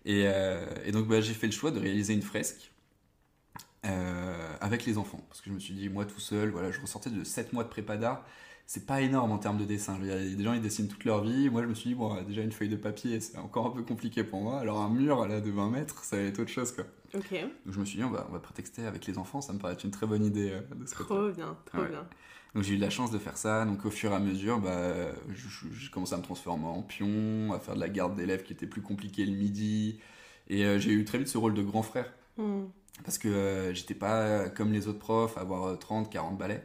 Et, 0.06 0.24
euh, 0.26 0.66
et 0.86 0.92
donc 0.92 1.08
bah, 1.08 1.22
j'ai 1.22 1.34
fait 1.34 1.48
le 1.48 1.54
choix 1.54 1.72
de 1.72 1.80
réaliser 1.80 2.14
une 2.14 2.22
fresque 2.22 2.72
euh, 3.86 4.56
avec 4.62 4.86
les 4.86 4.98
enfants. 4.98 5.24
Parce 5.30 5.42
que 5.42 5.50
je 5.50 5.54
me 5.56 5.60
suis 5.60 5.74
dit, 5.74 5.90
moi 5.90 6.06
tout 6.06 6.20
seul, 6.20 6.50
voilà, 6.50 6.72
je 6.72 6.80
ressortais 6.82 7.10
de 7.10 7.24
7 7.24 7.54
mois 7.54 7.64
de 7.64 7.70
prépa 7.70 7.98
d'art. 7.98 8.26
C'est 8.66 8.86
pas 8.86 9.02
énorme 9.02 9.32
en 9.34 9.38
termes 9.40 9.58
de 9.58 9.66
dessin. 9.66 9.98
Il 10.00 10.08
y 10.08 10.12
a 10.12 10.18
des 10.18 10.42
gens 10.44 10.54
ils 10.54 10.62
dessinent 10.62 10.88
toute 10.88 11.04
leur 11.04 11.22
vie. 11.24 11.50
Moi 11.50 11.64
je 11.64 11.68
me 11.68 11.74
suis 11.74 11.90
dit, 11.90 11.96
bon, 11.96 12.22
déjà 12.24 12.42
une 12.42 12.52
feuille 12.54 12.70
de 12.70 12.78
papier, 12.78 13.20
c'est 13.20 13.38
encore 13.38 13.68
un 13.68 13.72
peu 13.72 13.84
compliqué 13.84 14.24
pour 14.24 14.42
moi. 14.42 14.60
Alors 14.60 14.80
un 14.82 14.90
mur 14.90 15.28
là, 15.28 15.42
de 15.42 15.52
20 15.52 15.70
mètres, 15.70 16.04
ça 16.06 16.16
va 16.16 16.24
être 16.24 16.40
autre 16.40 16.50
chose 16.52 16.72
quoi. 16.72 16.86
Ok, 17.14 17.32
Donc 17.66 17.74
je 17.76 17.80
me 17.80 17.86
suis 17.86 17.98
dit, 17.98 18.04
on 18.04 18.10
va, 18.10 18.26
on 18.30 18.34
va 18.34 18.40
prétexter 18.40 18.86
avec 18.86 19.06
les 19.06 19.18
enfants, 19.18 19.42
ça 19.42 19.52
me 19.54 19.60
paraît 19.60 19.74
être 19.74 19.84
une 19.84 19.92
très 19.92 20.08
bonne 20.08 20.26
idée 20.26 20.50
euh, 20.52 20.62
de 20.76 20.86
ce 20.88 20.96
côté. 20.96 21.10
trop 21.10 21.30
bien, 21.30 21.58
trop 21.66 21.80
Ouais. 21.80 21.90
bien. 21.90 22.08
Donc 22.56 22.64
j'ai 22.64 22.74
eu 22.74 22.78
de 22.78 22.82
la 22.82 22.90
chance 22.90 23.12
de 23.12 23.18
faire 23.18 23.38
ça. 23.38 23.66
Donc 23.66 23.84
au 23.86 23.90
fur 23.92 24.12
et 24.12 24.16
à 24.16 24.20
mesure, 24.20 24.60
bah, 24.60 25.12
j'ai 25.34 25.90
commencé 25.90 26.14
à 26.14 26.18
me 26.18 26.24
transformer 26.24 26.66
en 26.66 26.82
pion, 26.84 27.52
à 27.52 27.60
faire 27.60 27.76
de 27.76 27.80
la 27.82 27.90
garde 27.90 28.16
d'élèves 28.16 28.44
qui 28.44 28.54
était 28.54 28.68
plus 28.68 28.82
compliquée 28.82 29.26
le 29.26 29.34
midi. 29.36 30.00
Et 30.48 30.64
euh, 30.66 30.80
j'ai 30.80 30.92
eu 30.92 31.04
très 31.04 31.18
vite 31.18 31.28
ce 31.28 31.38
rôle 31.38 31.54
de 31.54 31.64
grand 31.64 31.82
frère. 31.84 32.14
Mhm. 32.38 32.70
Parce 33.04 33.18
que 33.18 33.28
euh, 33.28 33.74
j'étais 33.74 33.96
pas 33.96 34.50
comme 34.50 34.72
les 34.72 34.88
autres 34.88 35.00
profs, 35.00 35.38
avoir 35.38 35.66
euh, 35.66 35.76
30, 35.76 36.10
40 36.12 36.38
balais. 36.38 36.64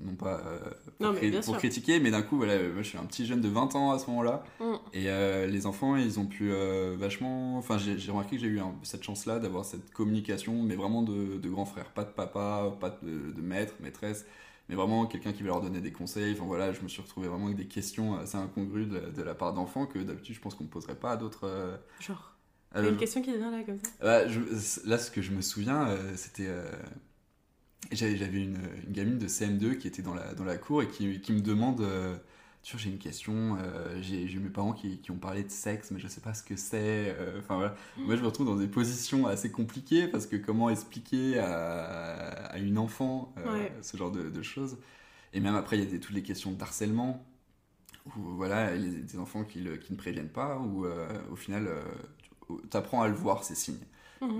Non 0.00 0.16
pas 0.16 0.40
euh, 0.46 0.58
pour, 0.98 1.08
Non, 1.08 1.14
cri- 1.14 1.30
critiquer, 1.58 2.00
mais 2.00 2.10
d'un 2.10 2.22
coup, 2.22 2.36
voilà, 2.36 2.54
euh, 2.54 2.72
moi 2.72 2.82
je 2.82 2.88
suis 2.88 2.98
un 2.98 3.04
petit 3.06 3.26
jeune 3.26 3.40
de 3.40 3.48
20 3.48 3.74
ans 3.76 3.92
à 3.92 3.98
ce 4.00 4.06
moment-là. 4.08 4.44
Mhm. 4.60 4.78
Et 4.94 5.08
euh, 5.10 5.46
les 5.46 5.66
enfants, 5.66 5.96
ils 5.96 6.18
ont 6.20 6.26
pu 6.26 6.52
euh, 6.52 6.96
vachement. 6.98 7.56
Enfin, 7.58 7.78
j'ai 7.78 8.10
remarqué 8.10 8.36
que 8.36 8.42
j'ai 8.42 8.48
eu 8.48 8.60
cette 8.82 9.02
chance-là 9.04 9.38
d'avoir 9.38 9.64
cette 9.64 9.90
communication, 9.92 10.62
mais 10.62 10.74
vraiment 10.76 11.02
de, 11.02 11.38
de 11.38 11.48
grand 11.48 11.64
frère. 11.66 11.86
Pas 11.92 12.04
de 12.04 12.10
papa, 12.10 12.72
pas 12.80 12.90
de, 13.02 13.32
de 13.32 13.40
maître, 13.42 13.74
maîtresse, 13.80 14.26
mais 14.68 14.74
vraiment 14.74 15.06
quelqu'un 15.06 15.32
qui 15.32 15.42
va 15.42 15.48
leur 15.50 15.60
donner 15.60 15.80
des 15.80 15.92
conseils. 15.92 16.32
Enfin 16.34 16.44
voilà, 16.46 16.72
je 16.72 16.80
me 16.82 16.88
suis 16.88 17.00
retrouvé 17.02 17.28
vraiment 17.28 17.46
avec 17.46 17.56
des 17.56 17.66
questions 17.68 18.16
assez 18.18 18.36
incongrues 18.36 18.86
de, 18.86 19.10
de 19.10 19.22
la 19.22 19.34
part 19.34 19.52
d'enfants 19.54 19.86
que 19.86 19.98
d'habitude 20.00 20.34
je 20.36 20.40
pense 20.40 20.54
qu'on 20.54 20.64
ne 20.64 20.68
poserait 20.68 20.96
pas 20.96 21.12
à 21.12 21.16
d'autres. 21.16 21.44
euh, 21.44 21.76
Genre, 22.00 22.31
il 22.80 22.84
y 22.84 22.86
a 22.86 22.90
une 22.90 22.96
question 22.96 23.22
qui 23.22 23.36
vient 23.36 23.50
là 23.50 23.62
comme 23.64 23.78
ça. 23.78 23.88
bah, 24.00 24.28
je- 24.28 24.40
là, 24.88 24.98
ce 24.98 25.10
que 25.10 25.22
je 25.22 25.30
me 25.32 25.42
souviens, 25.42 25.88
euh, 25.88 26.16
c'était. 26.16 26.46
euh, 26.48 26.70
J'avais 27.90 28.14
une, 28.42 28.58
une 28.86 28.92
gamine 28.92 29.18
de 29.18 29.28
CM2 29.28 29.74
qui 29.74 29.86
était 29.86 30.02
dans 30.02 30.14
la, 30.14 30.32
dans 30.34 30.44
la 30.44 30.56
cour 30.56 30.82
et 30.82 30.88
qui, 30.88 31.20
qui 31.20 31.32
me 31.32 31.40
demande 31.40 31.80
euh, 31.82 32.16
Tu 32.62 32.74
vois, 32.76 32.82
j'ai 32.82 32.88
une 32.90 32.98
question, 32.98 33.58
j'ai 34.00 34.26
mes 34.38 34.48
parents 34.48 34.72
qui, 34.72 34.98
qui 35.00 35.10
ont 35.10 35.18
parlé 35.18 35.42
de 35.44 35.50
sexe, 35.50 35.90
mais 35.90 35.98
je 36.00 36.08
sais 36.08 36.20
pas 36.22 36.32
ce 36.32 36.42
que 36.42 36.56
c'est. 36.56 37.14
Enfin 37.38 37.56
voilà. 37.56 37.74
Moi, 37.98 38.16
je 38.16 38.22
me 38.22 38.26
retrouve 38.26 38.46
dans 38.46 38.56
des 38.56 38.68
positions 38.68 39.26
assez 39.26 39.50
compliquées 39.50 40.08
parce 40.08 40.26
que 40.26 40.36
comment 40.36 40.70
expliquer 40.70 41.38
à, 41.38 42.46
à 42.46 42.58
une 42.58 42.78
enfant 42.78 43.34
Ouais. 43.44 43.72
ce 43.82 43.96
genre 43.96 44.10
de, 44.12 44.30
de 44.30 44.42
choses 44.42 44.78
Et 45.34 45.40
même 45.40 45.56
après, 45.56 45.78
il 45.78 45.84
y 45.84 45.86
a 45.86 45.90
des- 45.90 46.00
toutes 46.00 46.14
les 46.16 46.22
questions 46.22 46.52
d'harcèlement 46.52 47.24
où 48.16 48.20
voilà, 48.36 48.74
il 48.76 48.84
y 48.94 48.96
a 48.98 49.00
des 49.02 49.18
enfants 49.18 49.44
qui, 49.44 49.60
le- 49.60 49.76
qui 49.78 49.92
ne 49.92 49.98
préviennent 49.98 50.28
pas, 50.30 50.58
ou 50.58 50.86
au 51.32 51.36
final, 51.36 51.68
tu 52.70 52.76
apprends 52.76 53.02
à 53.02 53.08
le 53.08 53.14
voir, 53.14 53.44
ces 53.44 53.54
signes. 53.54 53.78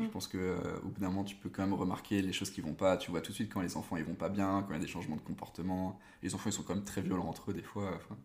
Je 0.01 0.07
Mhm. 0.07 0.11
pense 0.11 0.29
que 0.29 0.38
euh, 0.38 0.79
au 0.85 0.88
bout 0.88 1.01
d'un 1.01 1.09
moment, 1.11 1.25
tu 1.25 1.37
peux 1.37 1.48
quand 1.51 1.62
même 1.62 1.75
remarquer 1.75 2.22
les 2.22 2.33
choses 2.33 2.51
qui 2.51 2.61
vont 2.61 2.75
pas. 2.75 2.96
Tu 2.96 3.11
vois 3.11 3.20
tout 3.20 3.31
de 3.33 3.37
suite 3.37 3.53
quand 3.53 3.61
les 3.62 3.77
enfants 3.77 3.96
ils 3.96 4.05
vont 4.05 4.14
pas 4.14 4.29
bien, 4.31 4.62
quand 4.62 4.70
il 4.70 4.75
y 4.75 4.77
a 4.77 4.81
des 4.81 4.88
changements 4.88 5.16
de 5.16 5.20
comportement. 5.22 5.98
Les 6.22 6.35
enfants 6.35 6.51
ils 6.51 6.53
sont 6.53 6.62
quand 6.64 6.75
même 6.75 6.85
très 6.85 7.03
violents 7.03 7.29
entre 7.29 7.51
eux 7.51 7.55
des 7.55 7.62
fois. 7.62 7.92
enfin. 7.96 8.16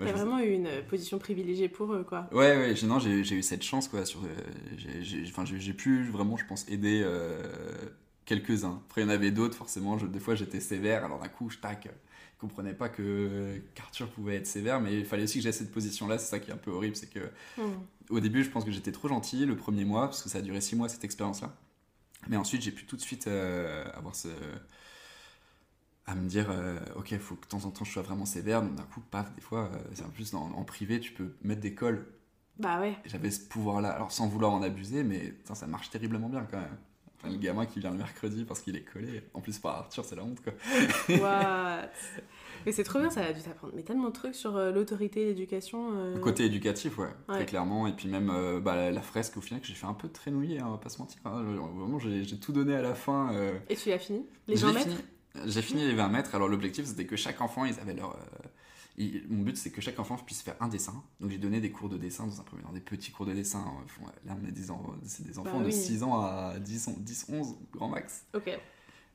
Ouais, 0.00 0.06
T'as 0.06 0.10
je- 0.10 0.14
vraiment 0.16 0.40
eu 0.40 0.50
une 0.54 0.84
position 0.88 1.20
privilégiée 1.20 1.68
pour 1.68 1.92
eux, 1.94 2.02
quoi. 2.02 2.30
Ouais, 2.30 2.56
ouais, 2.58 2.76
j'ai, 2.76 2.86
non, 2.86 2.98
j'ai, 2.98 3.24
j'ai 3.24 3.36
eu 3.36 3.42
cette 3.42 3.62
chance, 3.62 3.88
quoi. 3.88 4.04
Sur, 4.04 4.22
euh, 4.24 4.28
j'ai, 4.76 5.02
j'ai, 5.02 5.24
j'ai, 5.24 5.72
pu 5.72 6.04
vraiment, 6.04 6.36
je 6.36 6.44
pense, 6.44 6.68
aider 6.68 7.00
euh, 7.02 7.42
quelques-uns. 8.26 8.82
Après, 8.86 9.00
il 9.00 9.04
y 9.04 9.06
en 9.06 9.10
avait 9.10 9.30
d'autres, 9.30 9.56
forcément. 9.56 9.96
Je- 9.96 10.06
des 10.06 10.20
fois, 10.20 10.34
j'étais 10.34 10.60
sévère, 10.60 11.04
alors 11.06 11.20
d'un 11.20 11.28
coup, 11.28 11.48
je 11.48 11.58
tac. 11.58 11.86
euh, 11.86 11.90
Je 12.34 12.40
comprenais 12.40 12.74
pas 12.74 12.88
que 12.90 13.58
qu'Arthur 13.74 14.08
pouvait 14.10 14.36
être 14.36 14.46
sévère, 14.46 14.80
mais 14.80 14.94
il 14.98 15.04
fallait 15.06 15.22
aussi 15.24 15.38
que 15.38 15.44
j'ai 15.44 15.52
cette 15.52 15.72
position-là. 15.72 16.18
C'est 16.18 16.26
ça 16.30 16.38
qui 16.38 16.50
est 16.50 16.54
un 16.54 16.56
peu 16.58 16.70
horrible, 16.70 16.94
c'est 16.96 17.08
que 17.10 17.20
Mhm. 17.56 17.88
Au 18.10 18.20
début, 18.20 18.44
je 18.44 18.50
pense 18.50 18.64
que 18.64 18.70
j'étais 18.70 18.92
trop 18.92 19.08
gentil 19.08 19.46
le 19.46 19.56
premier 19.56 19.84
mois, 19.84 20.06
parce 20.06 20.22
que 20.22 20.28
ça 20.28 20.38
a 20.38 20.42
duré 20.42 20.60
six 20.60 20.76
mois 20.76 20.88
cette 20.88 21.04
expérience-là. 21.04 21.54
Mais 22.28 22.36
ensuite, 22.36 22.62
j'ai 22.62 22.72
pu 22.72 22.84
tout 22.86 22.96
de 22.96 23.00
suite 23.00 23.26
euh, 23.28 23.84
avoir 23.94 24.14
ce. 24.14 24.28
à 26.06 26.14
me 26.14 26.28
dire, 26.28 26.50
euh, 26.50 26.78
ok, 26.96 27.10
il 27.12 27.18
faut 27.18 27.36
que 27.36 27.42
de 27.44 27.48
temps 27.48 27.64
en 27.64 27.70
temps 27.70 27.84
je 27.84 27.92
sois 27.92 28.02
vraiment 28.02 28.24
sévère. 28.24 28.62
Donc 28.62 28.74
d'un 28.74 28.84
coup, 28.84 29.00
paf, 29.00 29.34
des 29.34 29.40
fois, 29.40 29.70
euh, 29.72 29.78
c'est 29.94 30.04
en 30.04 30.10
plus 30.10 30.34
en 30.34 30.64
privé, 30.64 31.00
tu 31.00 31.12
peux 31.12 31.34
mettre 31.42 31.60
des 31.60 31.74
cols. 31.74 32.06
Bah 32.58 32.80
ouais. 32.80 32.96
J'avais 33.04 33.30
ce 33.30 33.40
pouvoir-là, 33.40 33.90
alors 33.90 34.10
sans 34.10 34.26
vouloir 34.26 34.52
en 34.52 34.62
abuser, 34.62 35.04
mais 35.04 35.30
putain, 35.30 35.54
ça 35.54 35.66
marche 35.66 35.90
terriblement 35.90 36.28
bien 36.28 36.46
quand 36.50 36.58
même. 36.58 36.76
Enfin, 37.20 37.32
le 37.32 37.38
gamin 37.38 37.66
qui 37.66 37.80
vient 37.80 37.90
le 37.90 37.96
mercredi 37.96 38.44
parce 38.44 38.60
qu'il 38.60 38.76
est 38.76 38.82
collé, 38.84 39.22
en 39.34 39.40
plus 39.40 39.58
par 39.58 39.76
Arthur, 39.76 40.04
c'est 40.04 40.14
la 40.16 40.22
honte 40.24 40.40
quoi. 40.40 40.52
What? 41.20 41.88
Mais 42.66 42.72
c'est 42.72 42.84
trop 42.84 42.98
bien, 42.98 43.08
ça 43.10 43.24
a 43.24 43.32
dû 43.32 43.40
t'apprendre 43.40 43.72
mais 43.76 43.82
tellement 43.82 44.08
de 44.08 44.12
trucs 44.12 44.34
sur 44.34 44.56
euh, 44.56 44.72
l'autorité, 44.72 45.24
l'éducation. 45.26 45.92
euh. 45.94 46.14
Le 46.14 46.20
côté 46.20 46.44
éducatif, 46.44 46.98
ouais, 46.98 47.06
Ouais. 47.28 47.36
très 47.36 47.46
clairement. 47.46 47.86
Et 47.86 47.92
puis 47.92 48.08
même 48.08 48.30
euh, 48.30 48.58
bah, 48.60 48.74
la, 48.74 48.90
la 48.90 49.00
fresque, 49.00 49.36
au 49.36 49.40
final, 49.40 49.60
que 49.60 49.66
j'ai 49.68 49.74
fait 49.74 49.86
un 49.86 49.94
peu 49.94 50.08
traînouiller, 50.08 50.58
hein, 50.58 50.64
on 50.68 50.72
va 50.72 50.78
pas 50.78 50.88
se 50.88 50.98
mentir. 50.98 51.20
hein. 51.24 51.40
Vraiment, 51.42 51.98
j'ai 52.00 52.24
tout 52.38 52.52
donné 52.52 52.74
à 52.74 52.82
la 52.82 52.94
fin. 52.96 53.32
euh, 53.32 53.56
Et 53.68 53.76
tu 53.76 53.88
l'as 53.90 53.98
fini? 54.00 54.26
Les 54.48 54.56
Je 54.56 54.66
20 54.66 54.72
l'ai 54.72 54.78
mètres? 54.78 55.02
J'ai 55.46 55.62
fini 55.62 55.86
les 55.86 55.94
20 55.94 56.08
mètres. 56.08 56.34
Alors 56.34 56.48
l'objectif 56.48 56.84
c'était 56.84 57.06
que 57.06 57.14
chaque 57.16 57.40
enfant, 57.40 57.64
ils 57.64 57.78
avaient 57.78 57.94
leur. 57.94 58.16
Mon 59.28 59.42
but 59.42 59.56
c'est 59.56 59.70
que 59.70 59.80
chaque 59.80 59.98
enfant 59.98 60.16
puisse 60.16 60.42
faire 60.42 60.56
un 60.60 60.68
dessin. 60.68 61.02
Donc 61.20 61.30
j'ai 61.30 61.38
donné 61.38 61.60
des 61.60 61.70
cours 61.70 61.88
de 61.88 61.96
dessin 61.96 62.26
dans 62.26 62.40
un 62.40 62.44
premier 62.44 62.62
temps, 62.62 62.72
des 62.72 62.80
petits 62.80 63.10
cours 63.12 63.26
de 63.26 63.32
dessin. 63.34 63.64
Là 64.26 64.36
on 64.42 64.46
est 64.48 64.52
des, 64.52 64.66
c'est 65.04 65.26
des 65.26 65.38
enfants 65.38 65.60
de 65.60 65.66
oui. 65.66 65.72
6 65.72 66.02
ans 66.02 66.20
à 66.20 66.54
10, 66.58 66.88
on- 66.88 67.00
10, 67.00 67.26
11 67.28 67.54
grand 67.72 67.88
max. 67.88 68.26
Ok. 68.34 68.50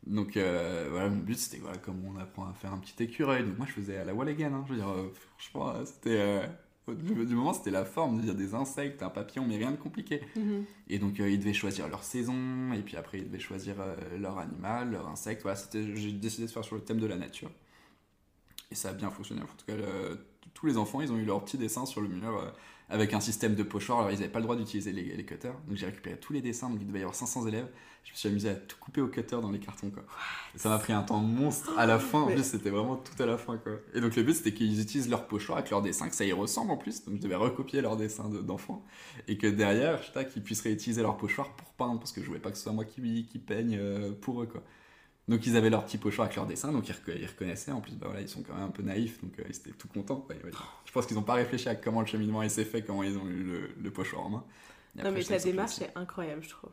Donc 0.06 0.36
euh, 0.36 0.88
voilà, 0.92 1.10
mon 1.10 1.22
but 1.22 1.38
c'était 1.38 1.58
voilà, 1.62 1.78
comme 1.78 2.04
on 2.06 2.18
apprend 2.20 2.46
à 2.48 2.54
faire 2.54 2.74
un 2.74 2.78
petit 2.78 3.02
écureuil. 3.04 3.44
Donc 3.46 3.58
moi 3.58 3.66
je 3.68 3.74
faisais 3.74 3.98
à 3.98 4.04
la 4.06 4.14
wall 4.14 4.28
again. 4.30 4.54
hein. 4.54 4.64
Je 4.68 4.74
veux 4.74 4.78
dire, 4.80 4.90
euh, 4.90 5.12
franchement, 5.38 5.70
euh, 5.70 5.86
c'était. 5.86 6.20
euh, 6.20 6.46
du, 6.88 7.14
moment 7.34 7.54
c'était 7.54 7.72
la 7.72 7.86
forme, 7.86 8.20
a 8.30 8.34
des 8.34 8.54
insectes, 8.56 9.02
un 9.04 9.10
papillon, 9.10 9.46
mais 9.48 9.56
rien 9.56 9.72
de 9.72 9.78
compliqué. 9.78 10.22
Mhm. 10.36 10.66
Et 10.90 11.00
donc 11.00 11.20
euh, 11.22 11.30
ils 11.30 11.40
devaient 11.40 11.54
choisir 11.54 11.88
leur 11.88 12.04
saison, 12.04 12.74
et 12.74 12.82
puis 12.82 12.98
après 12.98 13.20
ils 13.20 13.26
devaient 13.26 13.40
choisir 13.40 13.76
leur 14.20 14.38
animal, 14.38 14.92
leur 14.92 15.08
insecte. 15.08 15.44
Voilà, 15.44 15.58
j'ai 15.74 16.12
décidé 16.12 16.48
de 16.48 16.52
faire 16.52 16.66
sur 16.66 16.76
le 16.76 16.82
thème 16.82 17.00
de 17.00 17.08
la 17.08 17.16
nature. 17.16 17.50
Et 18.72 18.76
ça 18.76 18.90
a 18.90 18.94
bien 18.94 19.10
fonctionné. 19.12 19.42
En 19.42 19.46
tout 19.46 19.66
cas, 19.68 19.76
le- 19.76 20.26
tous 20.54 20.66
les 20.66 20.78
enfants, 20.78 21.02
ils 21.02 21.12
ont 21.12 21.18
eu 21.18 21.26
leur 21.26 21.44
petit 21.44 21.58
dessin 21.58 21.86
sur 21.86 22.02
le 22.02 22.08
mur 22.08 22.38
euh, 22.38 22.50
avec 22.90 23.14
un 23.14 23.20
système 23.20 23.56
de 23.56 23.64
pochoir. 23.64 24.00
Alors, 24.00 24.12
ils 24.12 24.20
n'avaient 24.20 24.30
pas 24.32 24.40
le 24.40 24.44
droit 24.44 24.56
d'utiliser 24.56 24.92
les, 24.92 25.16
les 25.16 25.26
cutters. 25.26 25.54
Donc, 25.68 25.78
j'ai 25.78 25.86
récupéré 25.86 26.18
tous 26.20 26.34
les 26.34 26.42
dessins. 26.42 26.70
Donc, 26.70 26.80
il 26.82 26.88
devait 26.88 27.00
y 27.00 27.02
avoir 27.02 27.16
500 27.16 27.48
élèves. 27.48 27.68
Je 28.04 28.12
me 28.12 28.16
suis 28.18 28.28
amusé 28.30 28.50
à 28.50 28.56
tout 28.56 28.76
couper 28.80 29.00
au 29.00 29.08
cutter 29.08 29.38
dans 29.42 29.50
les 29.50 29.60
cartons, 29.60 29.90
quoi. 29.90 30.04
Et 30.54 30.58
ça 30.58 30.68
m'a 30.70 30.78
pris 30.78 30.92
un 30.92 31.02
temps 31.04 31.20
monstre 31.22 31.72
à 31.78 31.86
la 31.86 32.00
fin. 32.00 32.22
En 32.24 32.28
plus, 32.28 32.44
c'était 32.44 32.70
vraiment 32.70 32.98
tout 32.98 33.22
à 33.24 33.26
la 33.26 33.38
fin, 33.38 33.58
quoi. 33.58 33.72
Et 33.94 34.02
donc, 34.02 34.16
le 34.18 34.24
but, 34.24 34.34
c'était 34.36 34.54
qu'ils 34.54 34.80
utilisent 34.82 35.10
leur 35.10 35.26
pochoir 35.28 35.58
avec 35.58 35.70
leur 35.72 35.82
dessin, 35.82 36.10
que 36.10 36.16
ça 36.16 36.26
y 36.26 36.34
ressemble 36.34 36.72
en 36.72 36.78
plus. 36.78 37.06
Donc, 37.06 37.16
je 37.16 37.22
devais 37.22 37.36
recopier 37.36 37.80
leur 37.82 37.96
dessin 37.96 38.28
de- 38.28 38.42
d'enfants. 38.42 38.84
Et 39.30 39.38
que 39.38 39.48
derrière, 39.48 40.02
qu'ils 40.32 40.44
puissent 40.44 40.62
réutiliser 40.62 41.02
leur 41.02 41.16
pochoir 41.16 41.56
pour 41.56 41.70
peindre. 41.74 42.00
Parce 42.00 42.12
que 42.12 42.22
je 42.22 42.28
voulais 42.28 42.42
pas 42.42 42.52
que 42.52 42.58
ce 42.58 42.64
soit 42.64 42.74
moi 42.74 42.84
qui, 42.86 43.26
qui 43.26 43.40
peigne 43.40 43.78
euh, 43.80 44.12
pour 44.12 44.42
eux, 44.44 44.48
quoi. 44.48 44.62
Donc 45.30 45.46
ils 45.48 45.56
avaient 45.56 45.70
leur 45.70 45.86
petit 45.86 45.98
pochoir 45.98 46.26
avec 46.26 46.36
leur 46.36 46.46
dessin, 46.46 46.72
donc 46.74 46.90
ils, 46.90 46.92
reco- 46.94 47.18
ils 47.18 47.26
reconnaissaient. 47.26 47.72
En 47.72 47.80
plus, 47.80 47.94
bah 47.94 48.08
voilà, 48.08 48.20
ils 48.22 48.28
sont 48.28 48.44
quand 48.44 48.54
même 48.56 48.64
un 48.66 48.70
peu 48.72 48.84
naïfs, 48.84 49.22
donc 49.24 49.40
euh, 49.40 49.44
ils 49.48 49.56
étaient 49.56 49.72
tout 49.72 49.88
contents. 49.88 50.18
quoi. 50.18 50.36
Je 50.86 50.92
pense 50.92 51.06
qu'ils 51.06 51.16
n'ont 51.16 51.24
pas 51.24 51.36
réfléchi 51.36 51.70
à 51.70 51.76
comment 51.76 52.02
le 52.02 52.08
cheminement 52.08 52.48
s'est 52.50 52.66
fait, 52.66 52.82
comment 52.82 53.04
ils 53.04 53.18
ont 53.18 53.28
eu 53.28 53.44
le, 53.44 53.70
le 53.82 53.92
pochoir 53.92 54.26
en 54.26 54.30
main. 54.30 54.44
Et 54.96 55.00
Non, 55.02 55.10
après, 55.10 55.20
mais 55.20 55.24
ta 55.26 55.38
démarche 55.40 55.72
c'est- 55.76 55.86
est 55.86 55.92
incroyable, 55.96 56.44
je 56.44 56.50
trouve. 56.50 56.72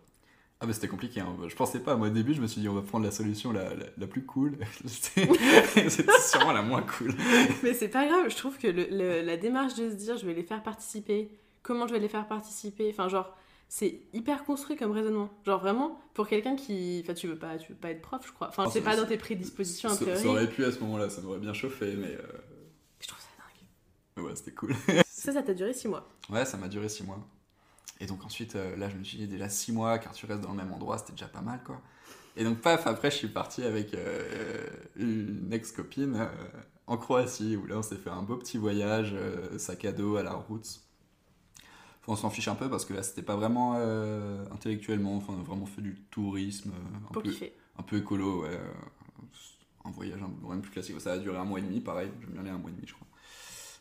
Ah 0.62 0.66
bah 0.66 0.72
c'était 0.74 0.88
compliqué. 0.88 1.20
Hein. 1.20 1.34
Je 1.48 1.54
pensais 1.54 1.80
pas. 1.80 1.96
Moi 1.96 2.08
au 2.08 2.10
début, 2.10 2.34
je 2.34 2.42
me 2.42 2.46
suis 2.46 2.60
dit 2.60 2.68
on 2.68 2.74
va 2.74 2.82
prendre 2.82 3.04
la 3.06 3.10
solution 3.12 3.50
la, 3.50 3.72
la, 3.74 3.86
la 3.96 4.06
plus 4.06 4.26
cool. 4.26 4.58
C'était 4.84 5.88
c'était 5.88 6.12
sûrement 6.20 6.52
la 6.52 6.60
moins 6.60 6.82
cool. 6.82 7.14
Mais 7.62 7.72
c'est 7.72 7.88
pas 7.88 8.06
grave, 8.06 8.28
je 8.28 8.36
trouve 8.36 8.58
que 8.58 8.66
le- 8.66 8.88
le- 8.90 9.22
la 9.22 9.36
démarche 9.38 9.74
de 9.76 9.88
se 9.88 9.94
dire 9.94 10.18
je 10.18 10.26
vais 10.26 10.34
les 10.34 10.42
faire 10.42 10.62
participer, 10.62 11.30
comment 11.62 11.86
je 11.86 11.94
vais 11.94 11.98
les 12.00 12.08
faire 12.10 12.26
participer, 12.28 12.90
enfin 12.90 13.08
genre 13.08 13.34
c'est 13.72 14.00
hyper 14.12 14.44
construit 14.44 14.76
comme 14.76 14.90
raisonnement. 14.90 15.30
Genre 15.46 15.60
vraiment 15.60 16.00
pour 16.12 16.26
quelqu'un 16.26 16.56
qui 16.56 17.00
enfin 17.04 17.14
tu 17.14 17.28
veux 17.28 17.38
pas 17.38 17.56
tu 17.56 17.70
veux 17.72 17.78
pas 17.78 17.90
être 17.90 18.02
prof, 18.02 18.20
je 18.26 18.32
crois. 18.32 18.48
Enfin 18.48 18.64
Oh, 18.66 18.70
c'est 18.70 18.80
pas 18.80 18.96
dans 18.96 19.06
tes 19.06 19.16
prédispositions 19.16 19.88
ça, 19.90 20.16
ça 20.16 20.26
aurait 20.26 20.48
pu 20.48 20.64
à 20.64 20.72
ce 20.72 20.80
moment-là, 20.80 21.08
ça 21.08 21.22
m'aurait 21.22 21.38
bien 21.38 21.54
chauffé, 21.54 21.94
mais, 21.94 22.08
euh, 22.08 22.22
Je 23.00 23.06
trouve 23.06 23.20
ça 23.20 23.28
dingue. 23.38 24.26
ouais, 24.26 24.34
c'était 24.34 24.50
cool. 24.52 24.74
Ça 25.06 25.32
ça 25.34 25.42
t'a 25.42 25.54
duré 25.54 25.72
6 25.72 25.86
mois. 25.86 26.08
Ouais, 26.30 26.44
ça 26.46 26.56
m'a 26.56 26.66
duré 26.66 26.88
6 26.88 27.04
mois. 27.04 27.18
Et 28.00 28.06
donc 28.06 28.24
ensuite, 28.24 28.56
euh, 28.56 28.74
là, 28.76 28.88
je 28.88 28.96
me 28.96 29.04
suis 29.04 29.18
dit 29.18 29.28
déjà 29.28 29.48
6 29.50 29.70
mois, 29.72 29.98
car 29.98 30.12
tu 30.14 30.24
restes 30.26 30.40
dans 30.40 30.50
le 30.50 30.56
même 30.56 30.72
endroit, 30.72 30.96
c'était 30.98 31.12
déjà 31.12 31.28
pas 31.28 31.42
mal, 31.42 31.62
quoi. 31.62 31.80
Et 32.36 32.42
donc, 32.44 32.60
paf, 32.62 32.86
après, 32.86 33.10
je 33.10 33.16
suis 33.16 33.28
parti 33.28 33.62
avec 33.62 33.92
euh, 33.92 34.66
une 34.96 35.52
ex-copine 35.52 36.16
euh, 36.16 36.28
en 36.86 36.96
Croatie, 36.96 37.54
où 37.56 37.66
là, 37.66 37.76
on 37.78 37.82
s'est 37.82 37.96
fait 37.98 38.08
un 38.08 38.22
beau 38.22 38.36
petit 38.36 38.56
voyage, 38.56 39.14
sac 39.58 39.84
à 39.84 39.92
dos 39.92 40.16
à 40.16 40.22
la 40.22 40.32
route. 40.32 40.80
On 42.08 42.16
s'en 42.16 42.30
fiche 42.30 42.48
un 42.48 42.54
peu 42.54 42.68
parce 42.68 42.84
que 42.84 42.94
là, 42.94 43.02
c'était 43.02 43.22
pas 43.22 43.36
vraiment 43.36 43.74
euh, 43.76 44.44
intellectuellement, 44.52 45.16
enfin, 45.16 45.34
on 45.36 45.40
a 45.40 45.44
vraiment 45.44 45.66
fait 45.66 45.82
du 45.82 45.94
tourisme, 46.10 46.70
euh, 46.70 46.96
un, 47.08 47.12
Pour 47.12 47.22
peu, 47.22 47.30
kiffer. 47.30 47.52
un 47.78 47.82
peu 47.82 47.98
écolo, 47.98 48.42
ouais. 48.42 48.48
euh, 48.52 48.72
Un 49.84 49.90
voyage 49.90 50.20
un, 50.22 50.56
de 50.56 50.60
plus 50.60 50.70
classique. 50.70 51.00
Ça 51.00 51.12
a 51.12 51.18
duré 51.18 51.36
un 51.38 51.44
mois 51.44 51.58
et 51.58 51.62
demi, 51.62 51.80
pareil, 51.80 52.10
j'aime 52.20 52.30
bien 52.30 52.40
aller 52.40 52.50
un 52.50 52.58
mois 52.58 52.70
et 52.70 52.74
demi, 52.74 52.86
je 52.86 52.94
crois. 52.94 53.06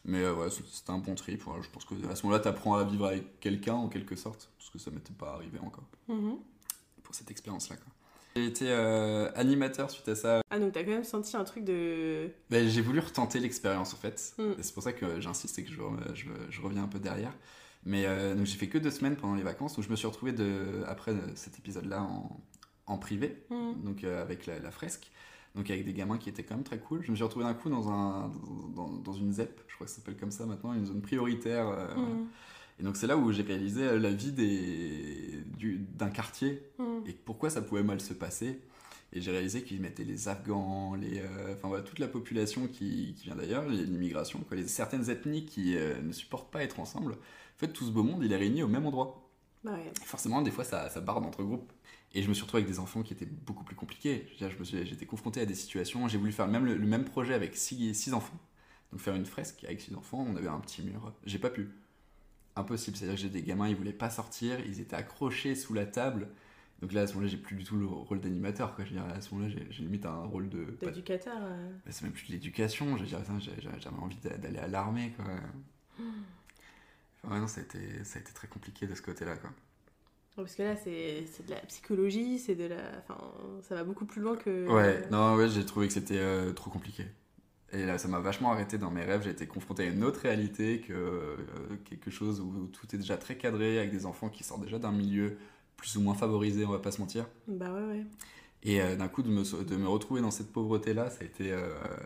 Mais 0.05 0.23
euh, 0.23 0.33
ouais, 0.35 0.49
c'était 0.49 0.91
un 0.91 0.97
bon 0.99 1.15
trip. 1.15 1.43
Je 1.61 1.69
pense 1.69 1.85
que 1.85 1.93
à 2.09 2.15
ce 2.15 2.23
moment-là, 2.23 2.39
t'apprends 2.41 2.75
à 2.75 2.83
vivre 2.83 3.05
avec 3.07 3.39
quelqu'un 3.39 3.73
en 3.73 3.87
quelque 3.89 4.15
sorte, 4.15 4.49
parce 4.57 4.69
que 4.69 4.79
ça 4.79 4.91
m'était 4.91 5.13
pas 5.13 5.33
arrivé 5.33 5.59
encore 5.59 5.85
Mhm. 6.07 6.37
pour 7.03 7.15
cette 7.15 7.31
expérience-là. 7.31 7.77
quoi. 7.77 7.85
J'ai 8.35 8.45
été 8.45 8.65
euh, 8.69 9.29
animateur 9.35 9.89
suite 9.89 10.07
à 10.07 10.15
ça. 10.15 10.41
Ah 10.51 10.59
donc 10.59 10.71
t'as 10.73 10.83
quand 10.83 10.91
même 10.91 11.03
senti 11.03 11.35
un 11.35 11.43
truc 11.43 11.63
de 11.65 12.29
Ben, 12.49 12.67
j'ai 12.69 12.81
voulu 12.81 12.99
retenter 12.99 13.39
l'expérience 13.39 13.93
en 13.93 13.97
fait. 13.97 14.33
Mm. 14.37 14.51
Et 14.59 14.63
c'est 14.63 14.73
pour 14.73 14.83
ça 14.83 14.93
que 14.93 15.19
j'insiste 15.19 15.57
et 15.59 15.63
que 15.63 15.71
je, 15.71 15.81
re- 15.81 16.13
je, 16.15 16.27
je 16.49 16.61
reviens 16.61 16.83
un 16.83 16.87
peu 16.87 16.99
derrière. 16.99 17.33
Mais 17.85 18.05
euh, 18.05 18.35
donc 18.35 18.45
j'ai 18.45 18.57
fait 18.57 18.67
que 18.67 18.77
deux 18.77 18.91
semaines 18.91 19.15
pendant 19.15 19.35
les 19.35 19.43
vacances, 19.43 19.75
donc 19.75 19.85
je 19.85 19.89
me 19.89 19.95
suis 19.95 20.07
retrouvé 20.07 20.31
de, 20.33 20.83
après 20.87 21.13
cet 21.35 21.57
épisode-là 21.59 22.01
en, 22.03 22.39
en 22.87 22.97
privé, 22.97 23.43
Mhm. 23.49 23.83
donc 23.83 24.03
euh, 24.03 24.21
avec 24.21 24.45
la, 24.45 24.59
la 24.59 24.71
fresque, 24.71 25.11
donc 25.55 25.69
avec 25.71 25.85
des 25.85 25.93
gamins 25.93 26.17
qui 26.17 26.29
étaient 26.29 26.43
quand 26.43 26.55
même 26.55 26.63
très 26.63 26.79
cool. 26.79 27.01
Je 27.03 27.11
me 27.11 27.15
suis 27.15 27.23
retrouvé 27.23 27.45
d'un 27.45 27.53
coup 27.53 27.69
dans, 27.69 27.89
un, 27.89 28.31
dans, 28.75 28.89
dans 28.89 29.13
une 29.13 29.31
ZEP, 29.31 29.61
je 29.67 29.75
crois 29.75 29.85
que 29.85 29.91
ça 29.91 29.97
s'appelle 29.99 30.17
comme 30.17 30.31
ça 30.31 30.45
maintenant, 30.45 30.73
une 30.73 30.85
zone 30.85 31.01
prioritaire. 31.01 31.67
euh, 31.69 31.95
Mhm. 31.95 32.27
Et 32.81 32.83
donc 32.83 32.95
c'est 32.95 33.07
là 33.07 33.17
où 33.17 33.29
j'ai 33.33 33.43
réalisé 33.43 33.83
euh, 33.83 33.99
la 33.99 34.09
vie 34.11 34.31
des, 34.31 35.43
du- 35.57 35.79
d'un 35.79 36.09
quartier 36.09 36.63
Mhm. 36.79 37.03
et 37.07 37.13
pourquoi 37.13 37.49
ça 37.49 37.61
pouvait 37.61 37.83
mal 37.83 37.99
se 38.01 38.13
passer. 38.13 38.59
Et 39.11 39.21
j'ai 39.21 39.31
réalisé 39.31 39.63
qu'ils 39.63 39.81
mettaient 39.81 40.03
les 40.03 40.27
Afghans, 40.27 40.93
les, 40.95 41.19
euh, 41.19 41.53
enfin 41.55 41.67
voilà, 41.67 41.83
toute 41.83 41.97
la 41.99 42.07
population 42.07 42.67
qui, 42.67 43.15
qui 43.15 43.23
vient 43.25 43.35
d'ailleurs, 43.35 43.67
l'immigration, 43.67 44.39
quoi, 44.47 44.55
les, 44.55 44.67
certaines 44.67 45.09
ethnies 45.09 45.45
qui 45.45 45.75
euh, 45.77 45.99
ne 46.01 46.11
supportent 46.13 46.51
pas 46.51 46.61
être 46.63 46.79
ensemble. 46.79 47.15
En 47.59 47.65
fait, 47.65 47.73
tout 47.73 47.85
ce 47.85 47.91
beau 47.91 48.03
monde, 48.03 48.23
il 48.23 48.31
est 48.31 48.37
réuni 48.37 48.63
au 48.63 48.67
même 48.67 48.85
endroit. 48.85 49.29
Bah 49.63 49.73
ouais. 49.73 49.91
Forcément, 50.05 50.41
des 50.41 50.51
fois, 50.51 50.63
ça, 50.63 50.89
ça 50.89 51.01
barre 51.01 51.17
entre 51.17 51.43
groupes. 51.43 51.71
Et 52.13 52.23
je 52.23 52.29
me 52.29 52.33
suis 52.33 52.43
retrouvé 52.43 52.63
avec 52.63 52.73
des 52.73 52.79
enfants 52.79 53.03
qui 53.03 53.13
étaient 53.13 53.25
beaucoup 53.25 53.63
plus 53.63 53.75
compliqués. 53.75 54.27
J'étais 54.37 55.05
confronté 55.05 55.41
à 55.41 55.45
des 55.45 55.53
situations. 55.55 56.07
J'ai 56.07 56.17
voulu 56.17 56.31
faire 56.31 56.47
même, 56.47 56.65
le 56.65 56.77
même 56.87 57.03
projet 57.05 57.33
avec 57.33 57.55
six, 57.55 57.93
six 57.93 58.13
enfants. 58.13 58.37
Donc 58.91 59.01
faire 59.01 59.13
une 59.15 59.25
fresque 59.25 59.63
avec 59.65 59.81
six 59.81 59.93
enfants. 59.93 60.25
On 60.27 60.35
avait 60.37 60.47
un 60.47 60.59
petit 60.59 60.81
mur. 60.81 61.13
J'ai 61.25 61.37
pas 61.37 61.49
pu. 61.49 61.69
Impossible. 62.55 62.95
C'est-à-dire 62.97 63.15
que 63.15 63.21
j'ai 63.21 63.29
des 63.29 63.43
gamins, 63.43 63.67
ils 63.67 63.75
voulaient 63.75 63.91
pas 63.93 64.09
sortir. 64.09 64.59
Ils 64.65 64.79
étaient 64.79 64.95
accrochés 64.95 65.53
sous 65.53 65.73
la 65.73 65.85
table. 65.85 66.29
Donc 66.81 66.93
là, 66.93 67.01
à 67.01 67.07
ce 67.07 67.13
moment-là, 67.13 67.29
j'ai 67.29 67.37
plus 67.37 67.57
du 67.57 67.65
tout 67.65 67.75
le 67.75 67.85
rôle 67.85 68.21
d'animateur. 68.21 68.73
Je 68.79 68.83
veux 68.85 68.89
dire, 68.91 69.03
à 69.05 69.19
ce 69.21 69.35
moment-là, 69.35 69.53
j'ai- 69.69 69.83
limite 69.83 70.05
un 70.05 70.23
rôle 70.23 70.47
de. 70.49 70.77
D'éducateur. 70.81 71.35
euh. 71.41 71.69
bah, 71.85 71.91
c'est 71.91 72.03
même 72.03 72.13
plus 72.13 72.25
de 72.27 72.31
l'éducation. 72.31 72.95
J'avais 72.97 73.97
envie 73.99 74.15
d'a- 74.23 74.37
d'aller 74.37 74.59
à 74.59 74.67
l'armée. 74.67 75.11
Quoi. 75.17 75.25
Enfin, 75.25 76.03
ouais, 77.25 77.39
non, 77.39 77.47
ça 77.47 77.61
a, 77.61 77.63
été, 77.63 78.03
ça 78.03 78.19
a 78.19 78.21
été 78.21 78.31
très 78.33 78.47
compliqué 78.47 78.87
de 78.87 78.95
ce 78.95 79.01
côté-là. 79.01 79.35
Quoi. 79.37 79.51
Parce 80.43 80.55
que 80.55 80.63
là 80.63 80.75
c'est 80.75 81.45
de 81.45 81.51
la 81.51 81.59
psychologie, 81.61 82.39
c'est 82.39 82.55
de 82.55 82.65
la 82.65 82.81
enfin 82.99 83.17
ça 83.61 83.75
va 83.75 83.83
beaucoup 83.83 84.05
plus 84.05 84.21
loin 84.21 84.35
que 84.35 84.67
Ouais, 84.69 85.07
non, 85.11 85.35
ouais, 85.35 85.49
j'ai 85.49 85.65
trouvé 85.65 85.87
que 85.87 85.93
c'était 85.93 86.17
euh, 86.17 86.53
trop 86.53 86.69
compliqué. 86.69 87.05
Et 87.71 87.85
là, 87.85 87.99
ça 87.99 88.07
m'a 88.07 88.19
vachement 88.19 88.51
arrêté 88.51 88.79
dans 88.79 88.89
mes 88.89 89.03
rêves. 89.03 89.21
J'ai 89.23 89.29
été 89.29 89.45
confronté 89.45 89.83
à 89.83 89.85
une 89.85 90.03
autre 90.03 90.21
réalité 90.21 90.81
que 90.81 90.93
euh, 90.93 91.37
quelque 91.85 92.09
chose 92.09 92.41
où 92.41 92.67
tout 92.67 92.87
est 92.95 92.97
déjà 92.97 93.15
très 93.15 93.37
cadré, 93.37 93.77
avec 93.77 93.91
des 93.91 94.07
enfants 94.07 94.29
qui 94.29 94.43
sortent 94.43 94.63
déjà 94.63 94.79
d'un 94.79 94.91
milieu 94.91 95.37
plus 95.77 95.95
ou 95.95 96.01
moins 96.01 96.15
favorisé, 96.15 96.65
on 96.65 96.71
va 96.71 96.79
pas 96.79 96.91
se 96.91 96.99
mentir. 96.99 97.27
Bah 97.47 97.71
ouais 97.71 97.83
ouais. 97.83 98.05
Et 98.63 98.81
euh, 98.81 98.95
d'un 98.95 99.07
coup, 99.07 99.21
de 99.21 99.29
me, 99.29 99.63
de 99.63 99.75
me 99.75 99.87
retrouver 99.87 100.21
dans 100.21 100.31
cette 100.31 100.51
pauvreté-là, 100.51 101.11
ça 101.11 101.19
a 101.21 101.25
été, 101.25 101.55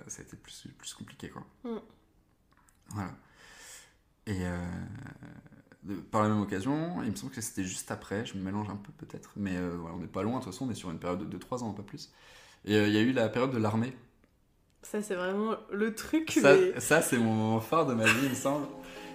ça 0.08 0.22
a 0.22 0.26
été 0.26 0.36
plus, 0.36 0.68
plus 0.78 0.94
compliqué, 0.94 1.30
quoi. 1.30 1.44
Mm. 1.64 1.80
Voilà. 2.90 3.16
Et 4.28 4.46
euh, 4.46 4.58
de- 5.84 5.96
par 5.96 6.24
la 6.24 6.30
même 6.30 6.42
occasion, 6.42 7.02
il 7.04 7.12
me 7.12 7.16
semble 7.16 7.32
que 7.34 7.42
c'était 7.42 7.64
juste 7.64 7.92
après, 7.92 8.26
je 8.26 8.36
me 8.38 8.44
mélange 8.44 8.70
un 8.70 8.76
peu 8.78 8.92
peut-être, 9.06 9.32
mais 9.36 9.56
euh, 9.58 9.76
voilà, 9.80 9.96
on 9.96 10.00
n'est 10.00 10.08
pas 10.08 10.24
loin, 10.24 10.40
de 10.40 10.44
toute 10.44 10.54
façon, 10.54 10.68
on 10.68 10.72
est 10.72 10.76
sur 10.76 10.92
une 10.92 11.00
période 11.00 11.28
de 11.28 11.38
2-3 11.38 11.64
ans, 11.64 11.72
pas 11.74 11.84
plus. 11.84 12.12
Et 12.66 12.76
euh, 12.78 12.88
il 12.88 12.94
y 12.94 12.98
a 12.98 13.02
eu 13.02 13.12
la 13.12 13.28
période 13.30 13.52
de 13.52 13.58
l'armée. 13.58 13.96
Ça 14.82 15.02
c'est 15.02 15.16
vraiment 15.16 15.56
le 15.72 15.96
truc 15.96 16.32
Ça, 16.32 16.54
mais 16.56 16.80
ça 16.80 17.02
c'est 17.02 17.18
mon 17.18 17.34
moment 17.34 17.62
phare 17.62 17.86
de 17.86 17.94
ma 17.94 18.04
vie, 18.06 18.24
il 18.24 18.30
me 18.32 18.36
semble. 18.36 18.68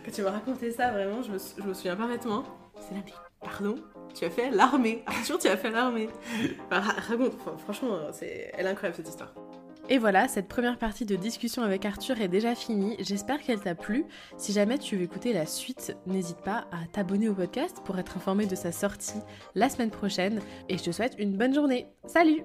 quand 0.04 0.10
tu 0.10 0.22
m'as 0.22 0.30
raconté 0.30 0.72
ça 0.72 0.90
vraiment, 0.92 1.22
je 1.22 1.30
me, 1.32 1.38
sou- 1.38 1.56
je 1.58 1.62
me 1.64 1.74
souviens 1.74 1.94
parfaitement. 1.96 2.42
C'est 2.80 2.94
là 2.94 3.00
mais 3.04 3.12
pardon, 3.40 3.74
tu 4.14 4.24
as 4.24 4.30
fait 4.30 4.50
l'armée. 4.50 5.02
Arthur, 5.06 5.38
tu 5.38 5.46
as 5.48 5.56
fait 5.58 5.70
l'armée. 5.70 6.08
Enfin, 6.70 6.80
raconte, 6.80 7.34
enfin, 7.40 7.56
franchement, 7.58 7.98
c'est 8.12 8.50
elle 8.54 8.66
est 8.66 8.70
incroyable 8.70 8.96
cette 8.96 9.08
histoire. 9.08 9.34
Et 9.90 9.96
voilà, 9.96 10.28
cette 10.28 10.48
première 10.48 10.76
partie 10.76 11.06
de 11.06 11.16
discussion 11.16 11.62
avec 11.62 11.86
Arthur 11.86 12.20
est 12.20 12.28
déjà 12.28 12.54
finie. 12.54 12.96
J'espère 13.00 13.40
qu'elle 13.40 13.60
t'a 13.60 13.74
plu. 13.74 14.04
Si 14.36 14.52
jamais 14.52 14.76
tu 14.76 14.96
veux 14.96 15.02
écouter 15.02 15.32
la 15.32 15.46
suite, 15.46 15.96
n'hésite 16.06 16.42
pas 16.42 16.66
à 16.72 16.86
t'abonner 16.92 17.30
au 17.30 17.34
podcast 17.34 17.78
pour 17.86 17.98
être 17.98 18.18
informé 18.18 18.44
de 18.44 18.54
sa 18.54 18.70
sortie 18.70 19.20
la 19.54 19.70
semaine 19.70 19.90
prochaine. 19.90 20.40
Et 20.68 20.76
je 20.76 20.84
te 20.84 20.92
souhaite 20.92 21.14
une 21.18 21.38
bonne 21.38 21.54
journée. 21.54 21.86
Salut 22.04 22.42